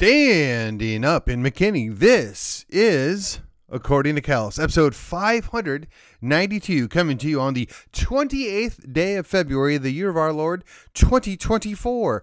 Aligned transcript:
Standing 0.00 1.04
up 1.04 1.28
in 1.28 1.42
McKinney, 1.42 1.92
this 1.92 2.64
is 2.68 3.40
According 3.68 4.14
to 4.14 4.20
Callus, 4.20 4.56
episode 4.56 4.94
592, 4.94 6.86
coming 6.86 7.18
to 7.18 7.28
you 7.28 7.40
on 7.40 7.54
the 7.54 7.66
28th 7.92 8.92
day 8.92 9.16
of 9.16 9.26
February, 9.26 9.76
the 9.76 9.90
year 9.90 10.08
of 10.08 10.16
our 10.16 10.32
Lord, 10.32 10.62
2024. 10.94 12.22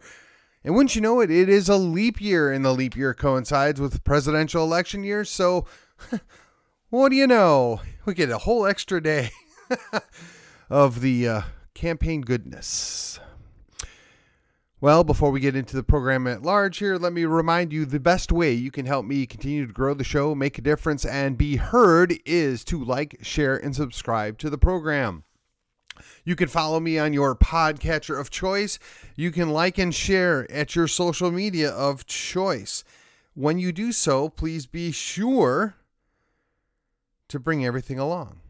And 0.63 0.73
wouldn't 0.73 0.95
you 0.95 1.01
know 1.01 1.19
it, 1.19 1.29
it 1.29 1.49
is 1.49 1.67
a 1.67 1.75
leap 1.75 2.21
year, 2.21 2.49
and 2.49 2.63
the 2.63 2.71
leap 2.71 2.95
year 2.95 3.13
coincides 3.13 3.81
with 3.81 4.05
presidential 4.05 4.63
election 4.63 5.03
year. 5.03 5.25
So, 5.25 5.65
what 6.91 7.09
do 7.09 7.17
you 7.17 7.27
know? 7.27 7.81
We 8.05 8.13
get 8.13 8.29
a 8.29 8.37
whole 8.37 8.65
extra 8.65 9.03
day 9.03 9.31
of 10.69 11.01
the 11.01 11.27
uh, 11.27 11.41
campaign 11.73 12.21
goodness. 12.21 13.19
Well, 14.81 15.05
before 15.05 15.31
we 15.31 15.39
get 15.39 15.55
into 15.55 15.77
the 15.77 15.83
program 15.83 16.27
at 16.27 16.43
large 16.43 16.79
here, 16.79 16.97
let 16.97 17.13
me 17.13 17.23
remind 17.23 17.71
you 17.71 17.85
the 17.85 17.97
best 17.99 18.29
way 18.29 18.51
you 18.51 18.71
can 18.71 18.85
help 18.85 19.05
me 19.05 19.25
continue 19.25 19.65
to 19.65 19.71
grow 19.71 19.93
the 19.93 20.03
show, 20.03 20.35
make 20.35 20.57
a 20.57 20.61
difference, 20.61 21.05
and 21.05 21.37
be 21.37 21.55
heard 21.55 22.13
is 22.25 22.65
to 22.65 22.83
like, 22.83 23.17
share, 23.21 23.55
and 23.55 23.73
subscribe 23.73 24.37
to 24.39 24.49
the 24.49 24.57
program. 24.57 25.23
You 26.25 26.35
can 26.35 26.49
follow 26.49 26.81
me 26.81 26.99
on 26.99 27.13
your 27.13 27.35
podcatcher 27.37 28.19
of 28.19 28.29
choice. 28.29 28.77
You 29.15 29.31
can 29.31 29.49
like 29.51 29.77
and 29.77 29.95
share 29.95 30.45
at 30.51 30.75
your 30.75 30.89
social 30.89 31.31
media 31.31 31.71
of 31.71 32.05
choice. 32.05 32.83
When 33.33 33.57
you 33.57 33.71
do 33.71 33.93
so, 33.93 34.27
please 34.27 34.65
be 34.65 34.91
sure 34.91 35.75
to 37.29 37.39
bring 37.39 37.65
everything 37.65 37.97
along. 37.97 38.41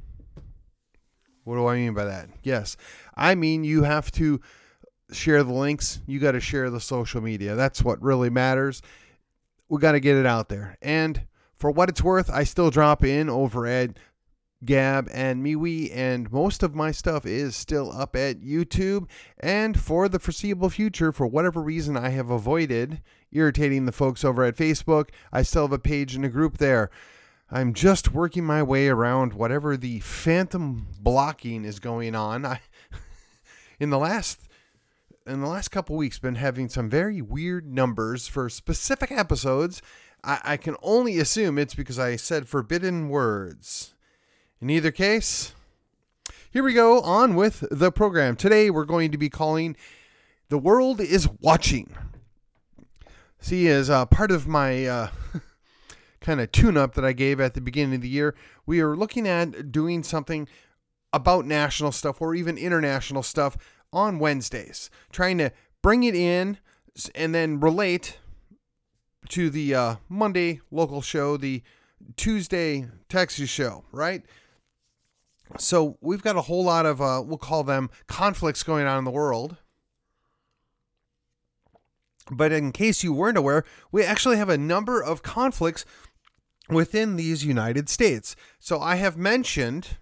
What 1.43 1.57
do 1.57 1.67
I 1.67 1.75
mean 1.75 1.93
by 1.93 2.05
that? 2.05 2.29
Yes, 2.41 2.77
I 3.13 3.35
mean 3.35 3.63
you 3.63 3.83
have 3.83 4.11
to 4.13 4.41
share 5.11 5.43
the 5.43 5.53
links, 5.53 5.99
you 6.05 6.19
got 6.19 6.31
to 6.31 6.39
share 6.39 6.69
the 6.69 6.79
social 6.79 7.21
media. 7.21 7.55
That's 7.55 7.83
what 7.83 8.01
really 8.01 8.29
matters. 8.29 8.81
We 9.69 9.79
got 9.79 9.93
to 9.93 9.99
get 9.99 10.17
it 10.17 10.25
out 10.25 10.49
there. 10.49 10.77
And 10.81 11.21
for 11.55 11.71
what 11.71 11.89
it's 11.89 12.03
worth, 12.03 12.29
I 12.29 12.43
still 12.43 12.69
drop 12.69 13.03
in 13.03 13.29
over 13.29 13.65
at 13.65 13.97
Gab 14.63 15.09
and 15.13 15.45
MeWe, 15.45 15.91
and 15.93 16.31
most 16.31 16.63
of 16.63 16.73
my 16.73 16.91
stuff 16.91 17.25
is 17.25 17.55
still 17.55 17.91
up 17.91 18.15
at 18.15 18.41
YouTube. 18.41 19.07
And 19.39 19.79
for 19.79 20.09
the 20.09 20.19
foreseeable 20.19 20.69
future, 20.69 21.11
for 21.11 21.27
whatever 21.27 21.61
reason, 21.61 21.95
I 21.95 22.09
have 22.09 22.29
avoided 22.29 23.01
irritating 23.31 23.85
the 23.85 23.91
folks 23.91 24.23
over 24.23 24.43
at 24.43 24.55
Facebook. 24.55 25.09
I 25.31 25.43
still 25.43 25.63
have 25.63 25.73
a 25.73 25.79
page 25.79 26.15
and 26.15 26.25
a 26.25 26.29
group 26.29 26.57
there. 26.57 26.89
I'm 27.51 27.73
just 27.73 28.11
working 28.11 28.43
my 28.43 28.63
way 28.63 28.87
around 28.87 29.33
whatever 29.33 29.77
the 29.77 29.99
phantom 29.99 30.87
blocking 30.99 31.63
is 31.63 31.79
going 31.79 32.15
on. 32.15 32.45
I, 32.45 32.59
in 33.79 33.89
the 33.89 33.99
last 33.99 34.39
in 35.25 35.41
the 35.41 35.47
last 35.47 35.69
couple 35.69 35.95
weeks 35.95 36.19
been 36.19 36.35
having 36.35 36.69
some 36.69 36.89
very 36.89 37.21
weird 37.21 37.71
numbers 37.71 38.27
for 38.27 38.47
specific 38.47 39.11
episodes. 39.11 39.81
I, 40.23 40.39
I 40.43 40.57
can 40.57 40.75
only 40.83 41.17
assume 41.17 41.57
it's 41.57 41.73
because 41.73 41.97
I 41.97 42.15
said 42.15 42.47
forbidden 42.47 43.09
words. 43.09 43.95
In 44.61 44.69
either 44.69 44.91
case, 44.91 45.53
here 46.51 46.63
we 46.63 46.73
go 46.73 47.01
on 47.01 47.35
with 47.35 47.65
the 47.71 47.91
program. 47.91 48.35
Today 48.35 48.69
we're 48.69 48.85
going 48.85 49.11
to 49.11 49.17
be 49.17 49.29
calling 49.29 49.75
The 50.49 50.59
World 50.59 51.01
is 51.01 51.27
Watching. 51.41 51.89
See, 53.39 53.67
as 53.67 53.89
uh, 53.89 54.05
part 54.05 54.31
of 54.31 54.47
my 54.47 54.85
uh, 54.85 55.09
kind 56.21 56.39
of 56.39 56.51
tune 56.51 56.77
up 56.77 56.93
that 56.93 57.05
I 57.05 57.13
gave 57.13 57.39
at 57.39 57.55
the 57.55 57.61
beginning 57.61 57.95
of 57.95 58.01
the 58.01 58.09
year, 58.09 58.35
we 58.65 58.79
are 58.79 58.95
looking 58.95 59.27
at 59.27 59.71
doing 59.71 60.03
something 60.03 60.47
about 61.11 61.45
national 61.45 61.91
stuff 61.91 62.21
or 62.21 62.35
even 62.35 62.57
international 62.57 63.23
stuff 63.23 63.57
on 63.95 64.19
Wednesdays, 64.19 64.89
trying 65.11 65.37
to 65.39 65.51
bring 65.81 66.03
it 66.03 66.15
in 66.15 66.59
and 67.15 67.33
then 67.33 67.59
relate 67.59 68.17
to 69.29 69.49
the 69.49 69.73
uh, 69.73 69.95
Monday 70.09 70.61
local 70.69 71.01
show, 71.01 71.37
the 71.37 71.63
Tuesday 72.15 72.87
Texas 73.09 73.49
show, 73.49 73.85
right? 73.91 74.23
So 75.57 75.97
we've 76.01 76.21
got 76.21 76.35
a 76.35 76.41
whole 76.41 76.63
lot 76.63 76.85
of, 76.85 77.01
uh, 77.01 77.23
we'll 77.25 77.37
call 77.37 77.63
them 77.63 77.89
conflicts 78.07 78.63
going 78.63 78.85
on 78.85 78.97
in 78.97 79.05
the 79.05 79.11
world. 79.11 79.57
But 82.31 82.51
in 82.51 82.71
case 82.71 83.03
you 83.03 83.13
weren't 83.13 83.37
aware, 83.37 83.63
we 83.91 84.03
actually 84.03 84.37
have 84.37 84.49
a 84.49 84.57
number 84.57 85.01
of 85.01 85.21
conflicts 85.21 85.85
within 86.69 87.15
these 87.15 87.45
United 87.45 87.89
States. 87.89 88.35
So 88.59 88.79
I 88.79 88.95
have 88.95 89.17
mentioned 89.17 89.97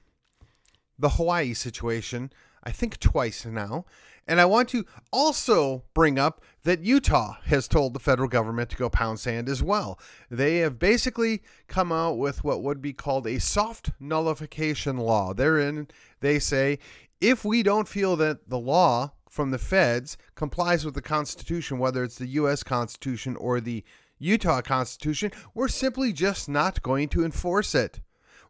the 0.98 1.10
Hawaii 1.10 1.54
situation 1.54 2.32
I 2.64 2.72
think 2.72 3.00
twice 3.00 3.46
now. 3.46 3.86
And 4.26 4.40
I 4.40 4.46
want 4.46 4.70
to 4.70 4.86
also 5.12 5.84
bring 5.94 6.18
up 6.18 6.42
that 6.64 6.84
Utah 6.84 7.36
has 7.46 7.68
told 7.68 7.94
the 7.94 8.00
federal 8.00 8.30
government 8.30 8.70
to 8.70 8.78
go 8.78 8.90
pound 8.90 9.20
sand 9.20 9.50
as 9.50 9.62
well. 9.62 10.00
They 10.32 10.58
have 10.60 10.80
basically 10.80 11.44
come 11.68 11.92
out 11.92 12.18
with 12.18 12.44
what 12.44 12.64
would 12.64 12.82
be 12.82 12.94
called 12.94 13.28
a 13.28 13.40
soft 13.40 13.92
nullification 14.00 14.98
law. 14.98 15.34
Therein, 15.34 15.90
they 16.22 16.40
say 16.40 16.80
if 17.20 17.44
we 17.44 17.64
don't 17.64 17.88
feel 17.88 18.16
that 18.18 18.50
the 18.50 18.60
law 18.60 19.12
from 19.30 19.52
the 19.52 19.58
feds 19.58 20.16
complies 20.36 20.86
with 20.86 20.94
the 20.94 21.02
Constitution, 21.02 21.80
whether 21.80 22.04
it's 22.04 22.18
the 22.18 22.28
U.S. 22.28 22.64
Constitution 22.64 23.36
or 23.36 23.60
the 23.60 23.84
Utah 24.20 24.62
Constitution, 24.62 25.32
we're 25.54 25.68
simply 25.68 26.14
just 26.14 26.48
not 26.48 26.82
going 26.82 27.10
to 27.10 27.26
enforce 27.26 27.76
it. 27.76 28.00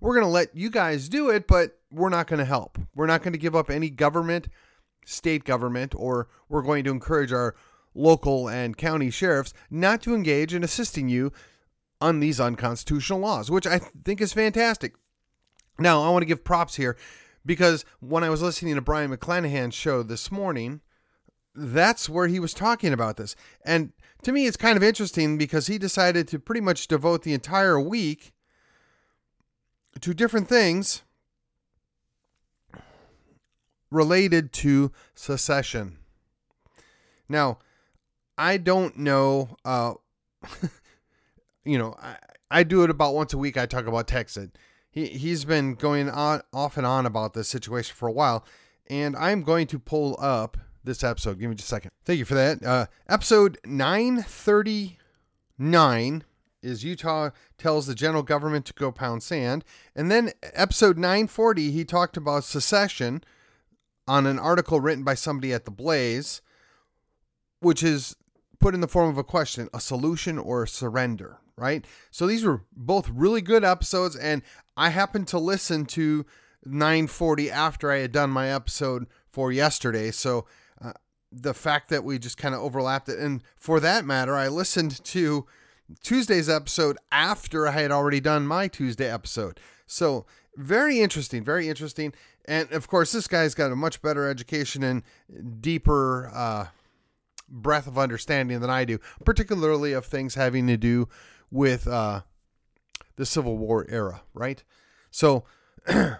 We're 0.03 0.15
going 0.15 0.25
to 0.25 0.31
let 0.31 0.53
you 0.53 0.69
guys 0.69 1.07
do 1.07 1.29
it, 1.29 1.47
but 1.47 1.79
we're 1.89 2.09
not 2.09 2.27
going 2.27 2.39
to 2.39 2.45
help. 2.45 2.77
We're 2.93 3.07
not 3.07 3.23
going 3.23 3.31
to 3.31 3.39
give 3.39 3.55
up 3.55 3.69
any 3.69 3.89
government, 3.89 4.49
state 5.05 5.45
government, 5.45 5.95
or 5.95 6.27
we're 6.49 6.61
going 6.61 6.83
to 6.83 6.91
encourage 6.91 7.31
our 7.31 7.55
local 7.95 8.49
and 8.49 8.75
county 8.75 9.09
sheriffs 9.09 9.53
not 9.71 10.01
to 10.01 10.13
engage 10.13 10.53
in 10.53 10.61
assisting 10.61 11.07
you 11.07 11.31
on 12.01 12.19
these 12.19 12.41
unconstitutional 12.41 13.19
laws, 13.19 13.49
which 13.49 13.65
I 13.65 13.79
think 14.03 14.19
is 14.19 14.33
fantastic. 14.33 14.95
Now, 15.79 16.03
I 16.03 16.09
want 16.09 16.23
to 16.23 16.27
give 16.27 16.43
props 16.43 16.75
here 16.75 16.97
because 17.45 17.85
when 18.01 18.25
I 18.25 18.29
was 18.29 18.41
listening 18.41 18.75
to 18.75 18.81
Brion 18.81 19.09
McClanahan's 19.09 19.73
show 19.73 20.03
this 20.03 20.29
morning, 20.29 20.81
that's 21.55 22.09
where 22.09 22.27
he 22.27 22.41
was 22.41 22.53
talking 22.53 22.91
about 22.91 23.15
this. 23.15 23.37
And 23.65 23.93
to 24.23 24.33
me, 24.33 24.47
it's 24.47 24.57
kind 24.57 24.75
of 24.75 24.83
interesting 24.83 25.37
because 25.37 25.67
he 25.67 25.77
decided 25.77 26.27
to 26.27 26.39
pretty 26.39 26.59
much 26.59 26.89
devote 26.89 27.23
the 27.23 27.33
entire 27.33 27.79
week 27.79 28.33
to 30.01 30.13
different 30.13 30.47
things 30.47 31.03
related 33.91 34.51
to 34.51 34.91
secession. 35.15 35.97
Now, 37.29 37.59
I 38.37 38.57
don't 38.57 38.97
know, 38.97 39.55
uh, 39.63 39.93
you 41.63 41.77
know, 41.77 41.95
I, 42.01 42.17
I 42.49 42.63
do 42.63 42.83
it 42.83 42.89
about 42.89 43.13
once 43.13 43.33
a 43.33 43.37
week. 43.37 43.57
I 43.57 43.65
talk 43.65 43.87
about 43.87 44.07
Texas. 44.07 44.49
He, 44.91 45.07
he's 45.07 45.45
been 45.45 45.75
going 45.75 46.09
on 46.09 46.41
off 46.51 46.77
and 46.77 46.85
on 46.85 47.05
about 47.05 47.33
this 47.33 47.47
situation 47.47 47.95
for 47.95 48.07
a 48.07 48.11
while, 48.11 48.45
and 48.87 49.15
I'm 49.15 49.43
going 49.43 49.67
to 49.67 49.79
pull 49.79 50.17
up 50.19 50.57
this 50.83 51.03
episode. 51.03 51.39
Give 51.39 51.49
me 51.49 51.55
just 51.55 51.67
a 51.67 51.75
second. 51.75 51.91
Thank 52.03 52.19
you 52.19 52.25
for 52.25 52.35
that. 52.35 52.63
Uh, 52.63 52.87
episode 53.07 53.57
939 53.65 56.23
is 56.63 56.83
Utah 56.83 57.29
tells 57.57 57.87
the 57.87 57.95
general 57.95 58.23
government 58.23 58.65
to 58.65 58.73
go 58.73 58.91
pound 58.91 59.21
sand. 59.21 59.63
And 59.95 60.09
then 60.09 60.31
episode 60.53 60.97
940, 60.97 61.71
he 61.71 61.85
talked 61.85 62.17
about 62.17 62.43
secession 62.43 63.23
on 64.07 64.25
an 64.25 64.39
article 64.39 64.79
written 64.79 65.03
by 65.03 65.15
somebody 65.15 65.53
at 65.53 65.65
the 65.65 65.71
Blaze, 65.71 66.41
which 67.59 67.83
is 67.83 68.15
put 68.59 68.73
in 68.73 68.81
the 68.81 68.87
form 68.87 69.09
of 69.09 69.17
a 69.17 69.23
question, 69.23 69.69
a 69.73 69.79
solution 69.79 70.37
or 70.37 70.63
a 70.63 70.67
surrender, 70.67 71.37
right? 71.57 71.85
So 72.11 72.27
these 72.27 72.43
were 72.43 72.63
both 72.75 73.09
really 73.09 73.41
good 73.41 73.63
episodes, 73.63 74.15
and 74.15 74.41
I 74.77 74.89
happened 74.89 75.27
to 75.29 75.39
listen 75.39 75.85
to 75.87 76.25
940 76.65 77.51
after 77.51 77.91
I 77.91 77.97
had 77.97 78.11
done 78.11 78.29
my 78.29 78.49
episode 78.49 79.07
for 79.29 79.51
yesterday. 79.51 80.11
So 80.11 80.45
uh, 80.81 80.93
the 81.31 81.53
fact 81.53 81.89
that 81.89 82.03
we 82.03 82.19
just 82.19 82.37
kind 82.37 82.55
of 82.55 82.61
overlapped 82.61 83.09
it, 83.09 83.19
and 83.19 83.43
for 83.55 83.79
that 83.79 84.05
matter, 84.05 84.35
I 84.35 84.47
listened 84.47 85.03
to 85.03 85.45
Tuesday's 86.01 86.49
episode 86.49 86.97
after 87.11 87.67
I 87.67 87.71
had 87.71 87.91
already 87.91 88.19
done 88.19 88.47
my 88.47 88.67
Tuesday 88.67 89.09
episode. 89.09 89.59
So 89.85 90.25
very 90.55 90.99
interesting, 90.99 91.43
very 91.43 91.67
interesting. 91.67 92.13
And 92.45 92.71
of 92.71 92.87
course, 92.87 93.11
this 93.11 93.27
guy's 93.27 93.53
got 93.55 93.71
a 93.71 93.75
much 93.75 94.01
better 94.01 94.29
education 94.29 94.83
and 94.83 95.03
deeper 95.61 96.29
uh, 96.33 96.67
breadth 97.49 97.87
of 97.87 97.97
understanding 97.97 98.59
than 98.59 98.69
I 98.69 98.85
do, 98.85 98.99
particularly 99.25 99.93
of 99.93 100.05
things 100.05 100.35
having 100.35 100.67
to 100.67 100.77
do 100.77 101.07
with 101.51 101.87
uh, 101.87 102.21
the 103.15 103.25
Civil 103.25 103.57
War 103.57 103.85
era, 103.89 104.21
right? 104.33 104.63
So, 105.11 105.45
that 105.85 106.19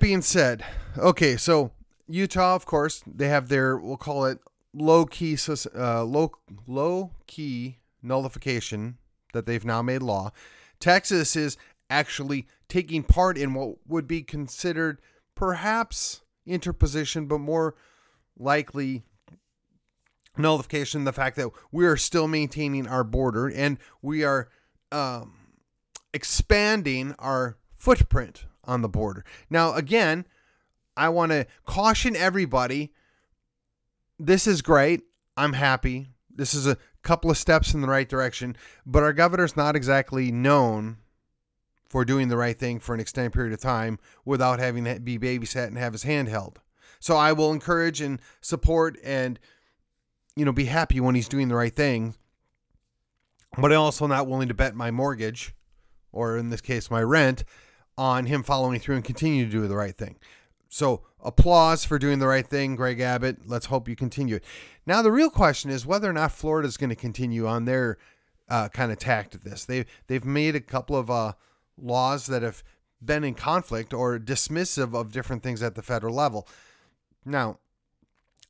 being 0.00 0.22
said, 0.22 0.64
okay, 0.96 1.36
so 1.36 1.72
Utah, 2.08 2.54
of 2.54 2.66
course, 2.66 3.02
they 3.06 3.28
have 3.28 3.48
their, 3.48 3.76
we'll 3.76 3.96
call 3.96 4.24
it 4.24 4.38
low 4.74 5.04
key, 5.06 5.36
uh, 5.76 6.04
low, 6.04 6.32
low 6.66 7.10
key 7.26 7.78
nullification 8.02 8.98
that 9.32 9.46
they've 9.46 9.64
now 9.64 9.82
made 9.82 10.02
law. 10.02 10.30
Texas 10.80 11.36
is 11.36 11.56
actually 11.88 12.46
taking 12.68 13.02
part 13.02 13.36
in 13.36 13.54
what 13.54 13.76
would 13.86 14.08
be 14.08 14.22
considered 14.22 14.98
perhaps 15.34 16.22
interposition, 16.46 17.26
but 17.26 17.38
more 17.38 17.74
likely 18.38 19.02
nullification 20.36 21.04
the 21.04 21.12
fact 21.12 21.36
that 21.36 21.50
we 21.70 21.86
are 21.86 21.96
still 21.96 22.26
maintaining 22.26 22.86
our 22.88 23.04
border 23.04 23.48
and 23.48 23.78
we 24.00 24.24
are 24.24 24.48
um, 24.90 25.34
expanding 26.14 27.14
our 27.18 27.58
footprint 27.76 28.46
on 28.64 28.80
the 28.80 28.88
border. 28.88 29.24
Now, 29.50 29.74
again, 29.74 30.26
I 30.96 31.08
want 31.08 31.32
to 31.32 31.46
caution 31.64 32.16
everybody 32.16 32.92
this 34.18 34.46
is 34.46 34.62
great. 34.62 35.02
I'm 35.36 35.52
happy. 35.52 36.08
This 36.34 36.54
is 36.54 36.66
a 36.66 36.78
couple 37.02 37.30
of 37.30 37.36
steps 37.36 37.74
in 37.74 37.80
the 37.80 37.88
right 37.88 38.08
direction, 38.08 38.56
but 38.86 39.02
our 39.02 39.12
governor's 39.12 39.56
not 39.56 39.76
exactly 39.76 40.30
known 40.30 40.98
for 41.88 42.04
doing 42.04 42.28
the 42.28 42.36
right 42.36 42.58
thing 42.58 42.80
for 42.80 42.94
an 42.94 43.00
extended 43.00 43.32
period 43.32 43.52
of 43.52 43.60
time 43.60 43.98
without 44.24 44.58
having 44.58 44.84
to 44.84 44.98
be 44.98 45.18
babysat 45.18 45.66
and 45.66 45.76
have 45.76 45.92
his 45.92 46.04
hand 46.04 46.28
held. 46.28 46.60
So 47.00 47.16
I 47.16 47.32
will 47.32 47.52
encourage 47.52 48.00
and 48.00 48.20
support 48.40 48.96
and 49.04 49.38
you 50.36 50.44
know 50.44 50.52
be 50.52 50.64
happy 50.66 51.00
when 51.00 51.14
he's 51.14 51.28
doing 51.28 51.48
the 51.48 51.54
right 51.54 51.74
thing. 51.74 52.14
But 53.58 53.72
I'm 53.72 53.80
also 53.80 54.06
not 54.06 54.26
willing 54.26 54.48
to 54.48 54.54
bet 54.54 54.74
my 54.74 54.90
mortgage, 54.90 55.54
or 56.12 56.38
in 56.38 56.48
this 56.48 56.62
case 56.62 56.90
my 56.90 57.02
rent, 57.02 57.44
on 57.98 58.24
him 58.24 58.42
following 58.42 58.80
through 58.80 58.96
and 58.96 59.04
continue 59.04 59.44
to 59.44 59.50
do 59.50 59.66
the 59.68 59.76
right 59.76 59.96
thing. 59.96 60.16
So 60.72 61.02
applause 61.22 61.84
for 61.84 61.98
doing 61.98 62.18
the 62.18 62.26
right 62.26 62.46
thing, 62.46 62.76
Greg 62.76 62.98
Abbott. 62.98 63.46
Let's 63.46 63.66
hope 63.66 63.90
you 63.90 63.94
continue. 63.94 64.40
Now 64.86 65.02
the 65.02 65.12
real 65.12 65.28
question 65.28 65.70
is 65.70 65.84
whether 65.84 66.08
or 66.08 66.14
not 66.14 66.32
Florida 66.32 66.66
is 66.66 66.78
going 66.78 66.88
to 66.88 66.96
continue 66.96 67.46
on 67.46 67.66
their 67.66 67.98
uh, 68.48 68.70
kind 68.70 68.90
of 68.90 68.98
tact 68.98 69.34
at 69.34 69.44
this. 69.44 69.66
They 69.66 69.84
they've 70.06 70.24
made 70.24 70.56
a 70.56 70.60
couple 70.60 70.96
of 70.96 71.10
uh, 71.10 71.34
laws 71.76 72.24
that 72.28 72.40
have 72.40 72.64
been 73.04 73.22
in 73.22 73.34
conflict 73.34 73.92
or 73.92 74.18
dismissive 74.18 74.94
of 74.98 75.12
different 75.12 75.42
things 75.42 75.62
at 75.62 75.74
the 75.74 75.82
federal 75.82 76.14
level. 76.14 76.48
Now, 77.22 77.58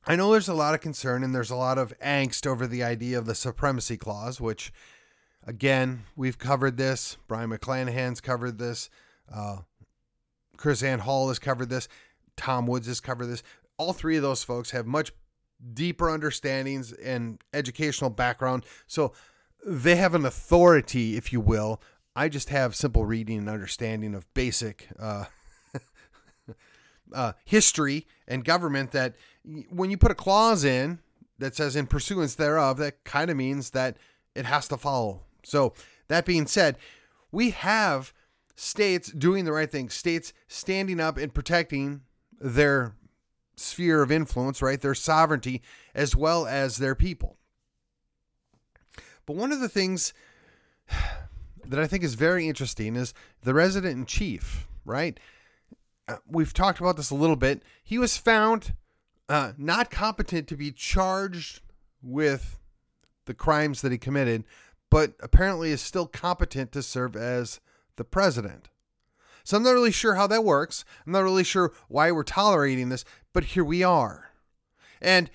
I 0.07 0.15
know 0.15 0.31
there's 0.31 0.47
a 0.47 0.53
lot 0.53 0.75
of 0.75 0.79
concern 0.79 1.25
and 1.25 1.35
there's 1.35 1.51
a 1.51 1.57
lot 1.57 1.77
of 1.77 1.93
angst 1.99 2.47
over 2.47 2.67
the 2.67 2.83
idea 2.83 3.17
of 3.17 3.25
the 3.25 3.35
supremacy 3.35 3.97
clause, 3.97 4.39
which, 4.39 4.71
again, 5.45 6.03
we've 6.15 6.37
covered 6.37 6.77
this. 6.77 7.17
Brion 7.27 7.49
McClanahan's 7.49 8.21
covered 8.21 8.59
this. 8.59 8.89
Uh, 9.33 9.57
KrisAnne 10.57 10.99
Hall 10.99 11.27
has 11.27 11.39
covered 11.39 11.69
this. 11.69 11.87
Tom 12.37 12.67
Woods 12.67 12.87
has 12.87 12.99
covered 12.99 13.27
this. 13.27 13.43
All 13.77 13.93
three 13.93 14.17
of 14.17 14.23
those 14.23 14.43
folks 14.43 14.71
have 14.71 14.85
much 14.85 15.11
deeper 15.73 16.09
understandings 16.09 16.91
and 16.91 17.41
educational 17.53 18.09
background. 18.09 18.65
So 18.87 19.13
they 19.65 19.95
have 19.95 20.13
an 20.13 20.25
authority, 20.25 21.15
if 21.15 21.31
you 21.31 21.39
will, 21.39 21.81
I 22.15 22.29
just 22.29 22.49
have 22.49 22.75
simple 22.75 23.05
reading 23.05 23.39
and 23.39 23.49
understanding 23.49 24.13
of 24.13 24.31
basic 24.33 24.87
uh, 24.99 25.25
uh, 27.13 27.33
history 27.43 28.07
and 28.27 28.45
government. 28.45 28.91
That 28.91 29.15
when 29.69 29.89
you 29.89 29.97
put 29.97 30.11
a 30.11 30.15
clause 30.15 30.63
in 30.63 30.99
that 31.39 31.55
says 31.55 31.75
in 31.75 31.87
pursuance 31.87 32.35
thereof, 32.35 32.77
that 32.77 33.03
kind 33.03 33.31
of 33.31 33.37
means 33.37 33.71
that 33.71 33.97
it 34.35 34.45
has 34.45 34.67
to 34.67 34.77
follow. 34.77 35.21
So, 35.43 35.73
that 36.07 36.25
being 36.25 36.45
said, 36.45 36.77
we 37.31 37.51
have 37.51 38.13
states 38.55 39.11
doing 39.11 39.45
the 39.45 39.51
right 39.51 39.71
thing, 39.71 39.89
states 39.89 40.33
standing 40.47 40.99
up 40.99 41.17
and 41.17 41.33
protecting 41.33 42.01
their 42.43 42.93
sphere 43.55 44.01
of 44.01 44.11
influence, 44.11 44.61
right? 44.61 44.81
Their 44.81 44.93
sovereignty 44.93 45.61
as 45.95 46.15
well 46.15 46.45
as 46.45 46.77
their 46.77 46.93
people. 46.93 47.37
But 49.25 49.37
one 49.37 49.53
of 49.53 49.61
the 49.61 49.69
things 49.69 50.13
that 51.65 51.79
I 51.79 51.87
think 51.87 52.03
is 52.03 52.15
very 52.15 52.47
interesting 52.47 52.95
is 52.95 53.13
the 53.41 53.53
resident 53.53 53.97
in 53.97 54.05
chief, 54.05 54.67
right? 54.85 55.17
Uh, 56.07 56.17
we've 56.27 56.53
talked 56.53 56.79
about 56.79 56.97
this 56.97 57.09
a 57.09 57.15
little 57.15 57.37
bit. 57.37 57.63
He 57.81 57.97
was 57.97 58.17
found 58.17 58.75
uh, 59.29 59.53
not 59.57 59.89
competent 59.89 60.49
to 60.49 60.57
be 60.57 60.71
charged 60.71 61.61
with 62.01 62.59
the 63.25 63.33
crimes 63.33 63.81
that 63.81 63.93
he 63.93 63.97
committed, 63.97 64.43
but 64.89 65.13
apparently 65.21 65.71
is 65.71 65.79
still 65.79 66.07
competent 66.07 66.73
to 66.73 66.83
serve 66.83 67.15
as 67.15 67.61
the 67.95 68.03
president. 68.03 68.67
So 69.43 69.57
I'm 69.57 69.63
not 69.63 69.71
really 69.71 69.91
sure 69.91 70.15
how 70.15 70.27
that 70.27 70.43
works. 70.43 70.85
I'm 71.05 71.11
not 71.11 71.23
really 71.23 71.43
sure 71.43 71.73
why 71.87 72.11
we're 72.11 72.23
tolerating 72.23 72.89
this, 72.89 73.03
but 73.33 73.43
here 73.43 73.63
we 73.63 73.83
are. 73.83 74.31
And 75.01 75.29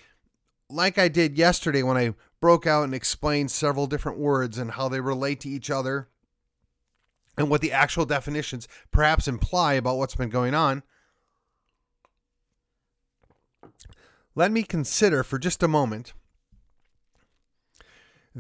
like 0.71 0.99
I 0.99 1.09
did 1.09 1.37
yesterday 1.37 1.83
when 1.83 1.97
I 1.97 2.15
broke 2.41 2.67
out 2.67 2.85
and 2.85 2.95
explained 2.95 3.51
several 3.51 3.87
different 3.87 4.19
words 4.19 4.59
and 4.59 4.73
how 4.73 4.89
they 4.89 5.01
relate 5.01 5.41
to 5.41 5.49
each 5.49 5.71
other 5.71 6.09
and 7.37 7.51
what 7.51 7.61
the 7.61 7.73
actual 7.73 8.07
definitions 8.07 8.67
perhaps 8.91 9.29
imply 9.29 9.75
about 9.75 9.99
what's 9.99 10.15
been 10.15 10.31
going 10.31 10.55
on, 10.55 10.83
let 14.35 14.51
me 14.51 14.63
consider 14.63 15.23
for 15.23 15.39
just 15.39 15.63
a 15.63 15.69
moment 15.69 16.13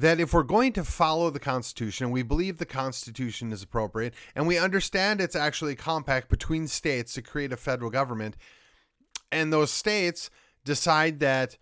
that 0.01 0.21
if 0.21 0.33
we're 0.33 0.45
going 0.45 0.73
to 0.73 0.85
follow 0.85 1.29
the 1.29 1.41
Constitution, 1.41 2.13
we 2.13 2.23
believe 2.23 2.59
the 2.59 2.65
Constitution 2.65 3.51
is 3.51 3.65
appropriate, 3.65 4.15
and 4.37 4.47
we 4.47 4.57
understand 4.57 5.21
it's 5.21 5.35
actually 5.35 5.73
a 5.73 5.77
compact 5.77 6.29
between 6.29 6.69
states 6.69 7.15
to 7.15 7.23
create 7.23 7.53
a 7.53 7.57
federal 7.57 7.91
government, 7.91 8.37
and 9.33 9.53
those 9.53 9.73
states 9.73 10.31
decide 10.65 11.19
that 11.19 11.59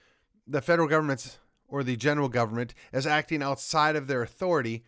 the 0.46 0.60
federal 0.60 0.86
government 0.86 1.38
or 1.66 1.82
the 1.82 1.96
general 1.96 2.28
government 2.28 2.74
is 2.92 3.06
acting 3.06 3.42
outside 3.42 3.96
of 3.96 4.06
their 4.06 4.20
authority, 4.20 4.84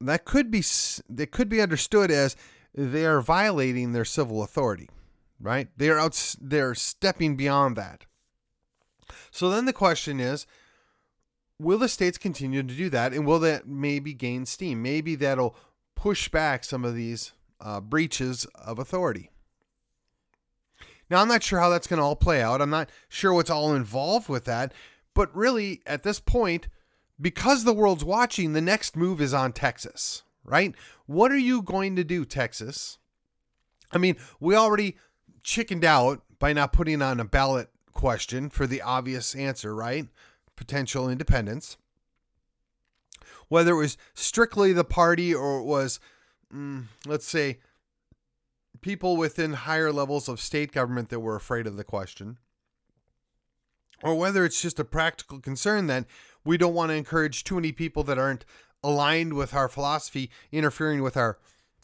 that 0.00 0.24
could 0.24 0.50
be 0.50 0.62
that 1.10 1.30
could 1.30 1.50
be 1.50 1.60
understood 1.60 2.10
as 2.10 2.36
they 2.74 3.04
are 3.04 3.20
violating 3.20 3.92
their 3.92 4.04
civil 4.06 4.42
authority, 4.42 4.88
right? 5.38 5.68
They 5.76 5.90
are 5.90 5.98
out 5.98 6.36
they're 6.40 6.74
stepping 6.74 7.36
beyond 7.36 7.76
that. 7.76 8.06
So 9.30 9.50
then 9.50 9.66
the 9.66 9.72
question 9.74 10.20
is, 10.20 10.46
will 11.58 11.78
the 11.78 11.88
states 11.88 12.18
continue 12.18 12.62
to 12.62 12.74
do 12.74 12.90
that, 12.90 13.12
and 13.12 13.26
will 13.26 13.38
that 13.40 13.66
maybe 13.66 14.12
gain 14.12 14.46
steam? 14.46 14.82
Maybe 14.82 15.14
that'll 15.14 15.56
push 15.94 16.28
back 16.28 16.64
some 16.64 16.84
of 16.84 16.94
these 16.94 17.32
uh, 17.60 17.80
breaches 17.80 18.44
of 18.54 18.78
authority. 18.78 19.30
Now, 21.10 21.20
I'm 21.20 21.28
not 21.28 21.42
sure 21.42 21.60
how 21.60 21.68
that's 21.68 21.86
going 21.86 21.98
to 21.98 22.04
all 22.04 22.16
play 22.16 22.42
out. 22.42 22.62
I'm 22.62 22.70
not 22.70 22.90
sure 23.08 23.32
what's 23.32 23.50
all 23.50 23.74
involved 23.74 24.28
with 24.28 24.44
that. 24.46 24.72
But 25.14 25.34
really, 25.34 25.82
at 25.86 26.02
this 26.02 26.18
point, 26.18 26.68
because 27.20 27.64
the 27.64 27.74
world's 27.74 28.04
watching, 28.04 28.52
the 28.52 28.60
next 28.60 28.96
move 28.96 29.20
is 29.20 29.32
on 29.32 29.52
Texas, 29.52 30.22
right? 30.44 30.74
What 31.06 31.30
are 31.30 31.38
you 31.38 31.62
going 31.62 31.94
to 31.96 32.04
do, 32.04 32.24
Texas? 32.24 32.98
I 33.92 33.98
mean, 33.98 34.16
we 34.40 34.56
already 34.56 34.96
chickened 35.42 35.84
out 35.84 36.22
by 36.38 36.52
not 36.52 36.72
putting 36.72 37.00
on 37.00 37.20
a 37.20 37.24
ballot 37.24 37.68
question 37.92 38.50
for 38.50 38.66
the 38.66 38.82
obvious 38.82 39.34
answer, 39.36 39.74
right? 39.74 40.08
Potential 40.56 41.08
independence. 41.08 41.76
Whether 43.48 43.72
it 43.72 43.76
was 43.76 43.98
strictly 44.14 44.72
the 44.72 44.84
party 44.84 45.34
or 45.34 45.58
it 45.58 45.64
was, 45.64 46.00
mm, 46.52 46.84
let's 47.06 47.26
say, 47.26 47.58
people 48.80 49.16
within 49.16 49.52
higher 49.52 49.92
levels 49.92 50.28
of 50.28 50.40
state 50.40 50.72
government 50.72 51.08
that 51.08 51.20
were 51.20 51.36
afraid 51.36 51.66
of 51.66 51.76
the 51.76 51.84
question, 51.84 52.38
or 54.02 54.14
whether 54.14 54.44
it's 54.44 54.60
just 54.60 54.78
a 54.78 54.84
practical 54.84 55.40
concern 55.40 55.86
that 55.86 56.04
we 56.44 56.56
don't 56.56 56.74
want 56.74 56.90
to 56.90 56.94
encourage 56.94 57.44
too 57.44 57.54
many 57.54 57.72
people 57.72 58.02
that 58.04 58.18
aren't 58.18 58.44
aligned 58.82 59.32
with 59.32 59.54
our 59.54 59.68
philosophy 59.68 60.30
interfering 60.52 61.02
with 61.02 61.16
our 61.16 61.38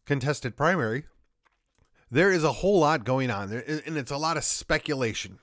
contested 0.04 0.56
primary. 0.56 1.04
There 2.10 2.30
is 2.30 2.44
a 2.44 2.52
whole 2.52 2.80
lot 2.80 3.04
going 3.04 3.30
on 3.30 3.48
there, 3.48 3.64
and 3.86 3.96
it's 3.96 4.10
a 4.10 4.16
lot 4.16 4.36
of 4.36 4.44
speculation. 4.44 5.38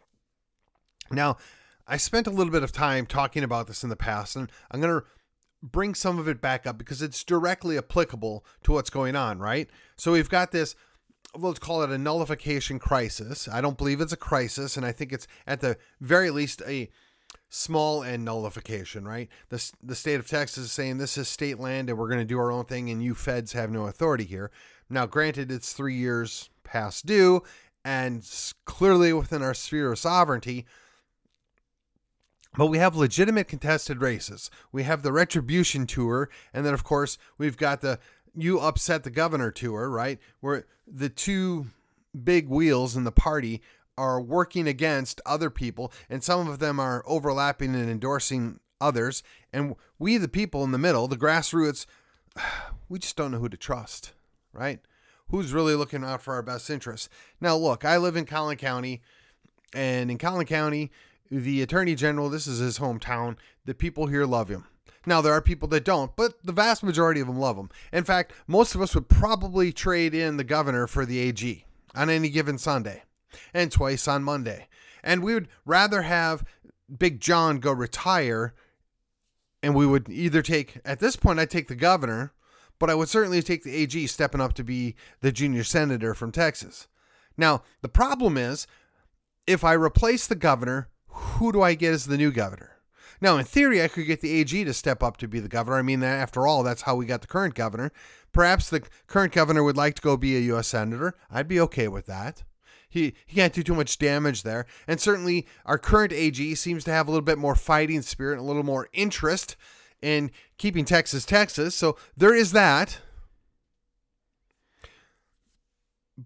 Now, 1.10 1.38
I 1.88 1.98
spent 1.98 2.28
a 2.28 2.32
little 2.32 2.52
bit 2.52 2.64
of 2.64 2.72
time 2.72 3.06
talking 3.06 3.44
about 3.44 3.68
this 3.68 3.84
in 3.84 3.90
the 3.90 3.96
past, 3.96 4.36
and 4.36 4.52
I'm 4.70 4.82
going 4.82 5.00
to 5.00 5.06
bring 5.64 5.96
some 5.96 6.20
of 6.20 6.28
it 6.28 6.42
back 6.42 6.68
up 6.68 6.78
because 6.78 7.02
it's 7.02 7.24
directly 7.24 7.78
applicable 7.78 8.46
to 8.64 8.72
what's 8.74 8.90
going 8.90 9.16
on, 9.16 9.40
right? 9.40 9.70
So 9.96 10.12
we've 10.12 10.30
got 10.30 10.52
this, 10.52 10.76
let's 11.36 11.60
call 11.60 11.84
it 11.84 11.90
a 11.90 11.98
nullification 11.98 12.78
crisis. 12.78 13.48
I 13.48 13.62
don't 13.62 13.78
believe 13.78 14.02
it's 14.02 14.14
a 14.14 14.18
crisis, 14.18 14.76
and 14.76 14.86
I 14.86 14.92
think 14.92 15.14
it's 15.14 15.28
at 15.48 15.62
the 15.62 15.78
very 16.02 16.30
least 16.30 16.62
a 16.68 16.90
small 17.50 18.04
end 18.04 18.26
nullification, 18.26 19.08
right? 19.08 19.30
The, 19.50 19.72
the 19.82 19.96
state 19.96 20.20
of 20.20 20.28
Texas 20.28 20.66
is 20.66 20.72
saying 20.72 20.98
this 20.98 21.18
is 21.18 21.28
state 21.28 21.60
land 21.60 21.90
and 21.90 21.98
we're 21.98 22.10
going 22.10 22.20
to 22.20 22.26
do 22.26 22.40
our 22.40 22.52
own 22.52 22.66
thing 22.66 22.90
and 22.90 23.02
you 23.02 23.16
feds 23.16 23.54
have 23.54 23.72
no 23.72 23.88
authority 23.88 24.26
here. 24.26 24.52
Now, 24.90 25.06
granted, 25.06 25.52
it's 25.52 25.74
three 25.74 25.96
years 25.96 26.50
past 26.64 27.06
due 27.06 27.44
and 27.86 28.30
clearly 28.66 29.14
within 29.14 29.42
our 29.42 29.54
sphere 29.54 29.94
of 29.94 30.00
sovereignty, 30.00 30.66
but 32.58 32.68
we 32.68 32.80
have 32.80 32.96
legitimate 32.96 33.48
contested 33.48 34.02
races. 34.02 34.50
We 34.72 34.84
have 34.84 35.04
the 35.04 35.12
retribution 35.12 35.86
tour, 35.86 36.30
and 36.54 36.66
then, 36.66 36.74
of 36.74 36.84
course, 36.84 37.18
we've 37.38 37.56
got 37.56 37.82
the 37.82 38.00
you 38.36 38.60
upset 38.60 39.04
the 39.04 39.10
governor 39.10 39.52
tour, 39.52 39.90
right? 39.90 40.20
Where 40.42 40.66
the 40.88 41.10
two 41.10 41.68
big 42.24 42.50
wheels 42.50 42.96
in 42.96 43.04
the 43.04 43.12
party 43.12 43.62
are 43.98 44.22
working 44.22 44.68
against 44.68 45.22
other 45.26 45.50
people, 45.50 45.92
and 46.10 46.24
some 46.24 46.48
of 46.48 46.60
them 46.60 46.80
are 46.80 47.04
overlapping 47.06 47.76
and 47.76 47.90
endorsing 47.90 48.60
others. 48.80 49.24
And 49.54 49.76
we, 49.98 50.18
the 50.18 50.28
people 50.28 50.64
in 50.64 50.72
the 50.72 50.78
middle, 50.78 51.08
the 51.08 51.16
grassroots, 51.16 51.86
we 52.90 53.00
just 53.00 53.16
don't 53.16 53.32
know 53.32 53.40
who 53.40 53.50
to 53.50 53.58
trust, 53.58 54.14
right? 54.54 54.80
Who's 55.30 55.54
really 55.54 55.76
looking 55.76 56.04
out 56.04 56.22
for 56.22 56.34
our 56.34 56.44
best 56.44 56.70
interests? 56.70 57.10
Now, 57.42 57.56
look, 57.56 57.86
I 57.86 57.98
live 57.98 58.16
in 58.16 58.26
Collin 58.26 58.58
County, 58.58 59.02
and 59.74 60.10
in 60.10 60.18
Collin 60.18 60.46
County, 60.46 60.92
the 61.30 61.62
attorney 61.62 61.96
general, 61.96 62.30
this 62.30 62.48
is 62.48 62.60
his 62.60 62.80
hometown. 62.80 63.38
The 63.66 63.74
people 63.74 64.08
here 64.08 64.26
love 64.26 64.50
him. 64.50 64.66
Now, 65.06 65.22
there 65.22 65.34
are 65.34 65.42
people 65.42 65.70
that 65.70 65.86
don't, 65.86 66.16
but 66.16 66.34
the 66.44 66.52
vast 66.52 66.84
majority 66.84 67.22
of 67.22 67.28
them 67.28 67.40
love 67.40 67.58
him. 67.58 67.70
In 67.94 68.04
fact, 68.04 68.34
most 68.46 68.76
of 68.76 68.82
us 68.82 68.94
would 68.94 69.08
probably 69.08 69.72
trade 69.72 70.14
in 70.14 70.36
the 70.36 70.44
governor 70.44 70.86
for 70.86 71.06
the 71.06 71.20
AG 71.20 71.66
on 71.96 72.10
any 72.10 72.30
given 72.30 72.58
Sunday 72.58 73.04
and 73.54 73.72
twice 73.72 74.08
on 74.08 74.24
Monday. 74.24 74.68
And 75.04 75.24
we 75.24 75.34
would 75.34 75.48
rather 75.66 76.02
have 76.02 76.44
Big 76.96 77.22
John 77.22 77.60
go 77.60 77.72
retire, 77.72 78.54
and 79.64 79.74
we 79.74 79.88
would 79.88 80.10
either 80.10 80.42
take, 80.42 80.80
at 80.84 81.00
this 81.00 81.16
point, 81.16 81.40
I'd 81.40 81.50
take 81.50 81.70
the 81.70 81.76
governor, 81.76 82.34
but 82.78 82.90
I 82.90 82.96
would 82.96 83.10
certainly 83.10 83.42
take 83.42 83.64
the 83.64 83.76
AG 83.76 84.08
stepping 84.08 84.42
up 84.42 84.54
to 84.54 84.64
be 84.64 84.96
the 85.22 85.32
junior 85.32 85.64
senator 85.64 86.14
from 86.14 86.32
Texas. 86.32 86.88
Now, 87.38 87.64
the 87.82 87.90
problem 87.90 88.38
is, 88.38 88.68
if 89.46 89.64
I 89.64 89.74
replace 89.74 90.28
the 90.28 90.36
governor, 90.36 90.90
who 91.38 91.52
do 91.52 91.62
I 91.62 91.74
get 91.74 91.94
as 91.94 92.06
the 92.06 92.18
new 92.18 92.32
governor? 92.32 92.78
Now, 93.20 93.38
in 93.38 93.46
theory, 93.46 93.82
I 93.82 93.88
could 93.88 94.06
get 94.06 94.22
the 94.22 94.34
AG 94.40 94.64
to 94.64 94.74
step 94.74 95.02
up 95.02 95.18
to 95.18 95.28
be 95.28 95.40
the 95.40 95.48
governor. 95.48 95.78
I 95.78 95.82
mean, 95.82 96.04
after 96.04 96.46
all, 96.46 96.64
that's 96.64 96.84
how 96.84 96.96
we 96.96 97.06
got 97.06 97.22
the 97.22 97.28
current 97.28 97.56
governor. 97.56 97.92
Perhaps 98.32 98.70
the 98.70 98.84
current 99.08 99.34
governor 99.34 99.64
would 99.64 99.78
like 99.78 99.96
to 99.96 100.02
go 100.02 100.18
be 100.18 100.38
a 100.38 100.42
U.S. 100.42 100.68
senator. 100.68 101.16
I'd 101.32 101.48
be 101.48 101.60
okay 101.62 101.88
with 101.88 102.06
that. 102.06 102.44
He, 102.90 103.16
he 103.26 103.36
can't 103.36 103.54
do 103.54 103.64
too 103.64 103.76
much 103.76 103.98
damage 103.98 104.44
there. 104.44 104.66
And 104.88 105.00
certainly, 105.00 105.48
our 105.66 105.78
current 105.78 106.14
AG 106.14 106.56
seems 106.56 106.84
to 106.86 106.92
have 106.92 107.08
a 107.08 107.12
little 107.12 107.26
bit 107.26 107.38
more 107.38 107.56
fighting 107.56 108.02
spirit, 108.02 108.40
a 108.40 108.44
little 108.44 108.64
more 108.64 108.88
interest 108.94 109.56
in 110.02 110.32
keeping 110.58 110.86
Texas 110.86 111.26
Texas. 111.26 111.76
So 111.76 111.98
there 112.16 112.36
is 112.36 112.52
that. 112.52 113.00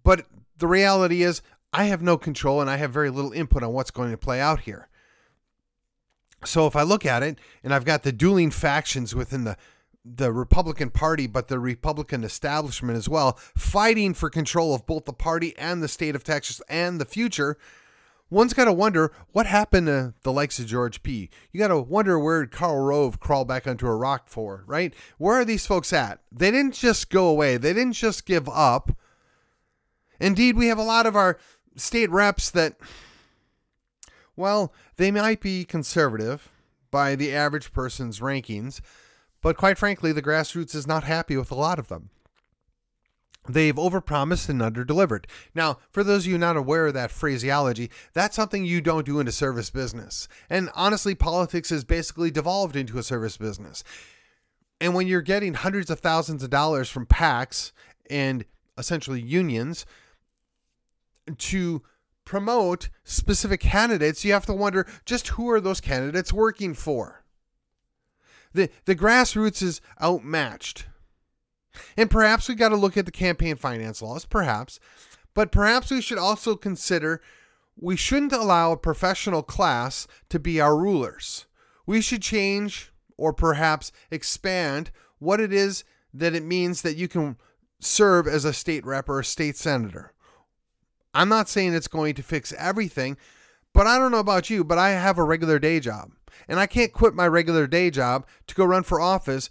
But 0.03 0.25
the 0.58 0.68
reality 0.68 1.24
is, 1.24 1.41
I 1.74 1.86
have 1.86 2.01
no 2.01 2.18
control 2.18 2.60
and 2.60 2.70
I 2.70 2.77
have 2.77 2.91
very 2.91 3.10
little 3.10 3.32
input 3.32 3.63
on 3.63 3.74
what's 3.74 3.91
going 3.91 4.12
to 4.12 4.18
play 4.18 4.41
out 4.41 4.62
here. 4.62 4.89
So 6.45 6.67
if 6.67 6.75
I 6.75 6.83
look 6.83 7.05
at 7.05 7.24
it, 7.24 7.39
and 7.63 7.74
I've 7.74 7.86
got 7.86 8.03
the 8.03 8.12
dueling 8.12 8.51
factions 8.51 9.15
within 9.15 9.43
the 9.43 9.57
the 10.03 10.31
Republican 10.31 10.89
Party, 10.89 11.27
but 11.27 11.48
the 11.48 11.60
Republican 11.60 12.24
establishment 12.24 12.98
as 12.98 13.07
well, 13.07 13.33
fighting 13.55 14.15
for 14.15 14.31
control 14.31 14.74
of 14.74 14.86
both 14.88 15.05
the 15.05 15.13
party 15.13 15.55
and 15.57 15.83
the 15.83 15.88
state 15.88 16.15
of 16.15 16.24
Texas 16.24 16.60
and 16.67 17.00
the 17.00 17.05
future. 17.05 17.57
One's 18.31 18.53
got 18.53 18.65
to 18.65 18.74
wonder 18.74 19.12
what 19.33 19.45
happened 19.45 19.88
to 19.88 20.13
the 20.24 20.31
likes 20.31 20.57
of 20.57 20.65
George 20.65 21.03
P. 21.03 21.29
You 21.51 21.60
got 21.60 21.67
to 21.67 21.79
wonder 21.79 22.17
where 22.17 22.45
Karl 22.48 22.79
Rove 22.79 23.19
crawled 23.19 23.50
back 23.50 23.67
onto 23.67 23.86
a 23.86 23.95
rock 23.95 24.27
for, 24.27 24.63
right? 24.65 24.93
Where 25.17 25.36
are 25.36 25.45
these 25.45 25.67
folks 25.67 25.91
at? 25.91 26.21
They 26.31 26.50
didn't 26.50 26.74
just 26.74 27.10
go 27.10 27.27
away. 27.27 27.57
They 27.57 27.74
didn't 27.74 27.93
just 27.93 28.25
give 28.25 28.48
up. 28.48 28.91
Indeed, 30.19 30.55
we 30.55 30.67
have 30.67 30.77
a 30.77 30.83
lot 30.83 31.05
of 31.05 31.15
our 31.15 31.38
state 31.75 32.10
reps 32.10 32.50
that 32.51 32.75
well, 34.36 34.74
they 34.98 35.12
might 35.12 35.42
be 35.42 35.66
conservative 35.66 36.50
by 36.90 37.16
the 37.16 37.34
average 37.34 37.72
person's 37.72 38.20
rankings, 38.20 38.82
but 39.42 39.58
quite 39.58 39.78
frankly, 39.78 40.12
the 40.12 40.22
grassroots 40.22 40.76
is 40.76 40.88
not 40.88 41.04
happy 41.04 41.38
with 41.38 41.52
a 41.52 41.56
lot 41.56 41.80
of 41.80 41.88
them. 41.88 42.10
They've 43.50 43.76
overpromised 43.76 44.50
and 44.50 44.62
underdelivered. 44.62 45.26
Now, 45.56 45.80
for 45.90 46.04
those 46.04 46.26
of 46.26 46.32
you 46.32 46.38
not 46.38 46.58
aware 46.58 46.88
of 46.88 46.94
that 46.94 47.10
phraseology, 47.10 47.90
that's 48.14 48.36
something 48.36 48.64
you 48.64 48.82
don't 48.82 49.06
do 49.06 49.20
in 49.20 49.28
a 49.28 49.32
service 49.32 49.72
business. 49.72 50.28
And 50.50 50.70
honestly, 50.76 51.16
politics 51.16 51.72
has 51.72 51.84
basically 51.84 52.30
devolved 52.30 52.76
into 52.76 53.00
a 53.00 53.04
service 53.04 53.38
business. 53.38 53.84
And 54.80 54.94
when 54.94 55.08
you're 55.08 55.22
getting 55.22 55.56
hundreds 55.56 55.90
of 55.90 56.00
thousands 56.00 56.44
of 56.44 56.52
dollars 56.52 56.90
from 56.90 57.08
PACs 57.08 57.72
and 58.10 58.46
essentially 58.78 59.22
unions 59.22 59.86
to 61.38 61.82
promote 62.25 62.90
specific 63.04 63.60
candidates, 63.62 64.24
you 64.24 64.34
have 64.34 64.46
to 64.46 64.54
wonder 64.54 64.88
just 65.06 65.30
who 65.30 65.50
are 65.50 65.62
those 65.62 65.82
candidates 65.82 66.32
working 66.32 66.74
for? 66.74 67.24
The, 68.54 68.70
the 68.86 68.96
grassroots 68.96 69.62
is 69.62 69.82
outmatched. 70.01 70.86
And 71.96 72.10
perhaps 72.12 72.50
we 72.50 72.56
got 72.56 72.70
to 72.70 72.75
look 72.75 72.98
at 72.98 73.06
the 73.06 73.12
campaign 73.12 73.56
finance 73.56 74.01
laws, 74.01 74.25
perhaps. 74.25 74.80
But 75.34 75.51
perhaps 75.51 75.90
we 75.90 76.01
should 76.01 76.18
also 76.18 76.56
consider 76.56 77.22
we 77.78 77.96
shouldn't 77.96 78.34
allow 78.34 78.72
a 78.72 78.78
professional 78.78 79.42
class 79.42 80.08
to 80.30 80.40
be 80.40 80.60
our 80.60 80.78
rulers. 80.78 81.46
We 81.86 82.01
should 82.01 82.22
change 82.22 82.92
or 83.18 83.34
perhaps 83.34 83.92
expand 84.10 84.92
what 85.20 85.40
it 85.40 85.54
is 85.54 85.84
that 86.13 86.36
it 86.36 86.44
means 86.44 86.82
that 86.82 86.98
you 86.98 87.08
can 87.08 87.38
serve 87.80 88.28
as 88.28 88.46
a 88.46 88.54
state 88.54 88.86
rep 88.86 89.08
or 89.10 89.20
a 89.20 89.25
state 89.25 89.56
senator. 89.56 90.13
I'm 91.13 91.30
not 91.30 91.50
saying 91.50 91.74
it's 91.74 91.88
going 91.88 92.15
to 92.15 92.24
fix 92.24 92.53
everything, 92.58 93.18
but 93.74 93.88
I 93.88 93.98
don't 93.98 94.12
know 94.12 94.20
about 94.20 94.50
you, 94.50 94.63
but 94.63 94.77
I 94.77 94.91
have 94.91 95.18
a 95.18 95.24
regular 95.24 95.60
day 95.60 95.80
job. 95.80 96.12
And 96.48 96.60
I 96.60 96.68
can't 96.68 96.94
quit 96.94 97.13
my 97.13 97.27
regular 97.27 97.68
day 97.68 97.89
job 97.89 98.25
to 98.48 98.56
go 98.56 98.65
run 98.65 98.84
for 98.84 99.00
office. 99.00 99.50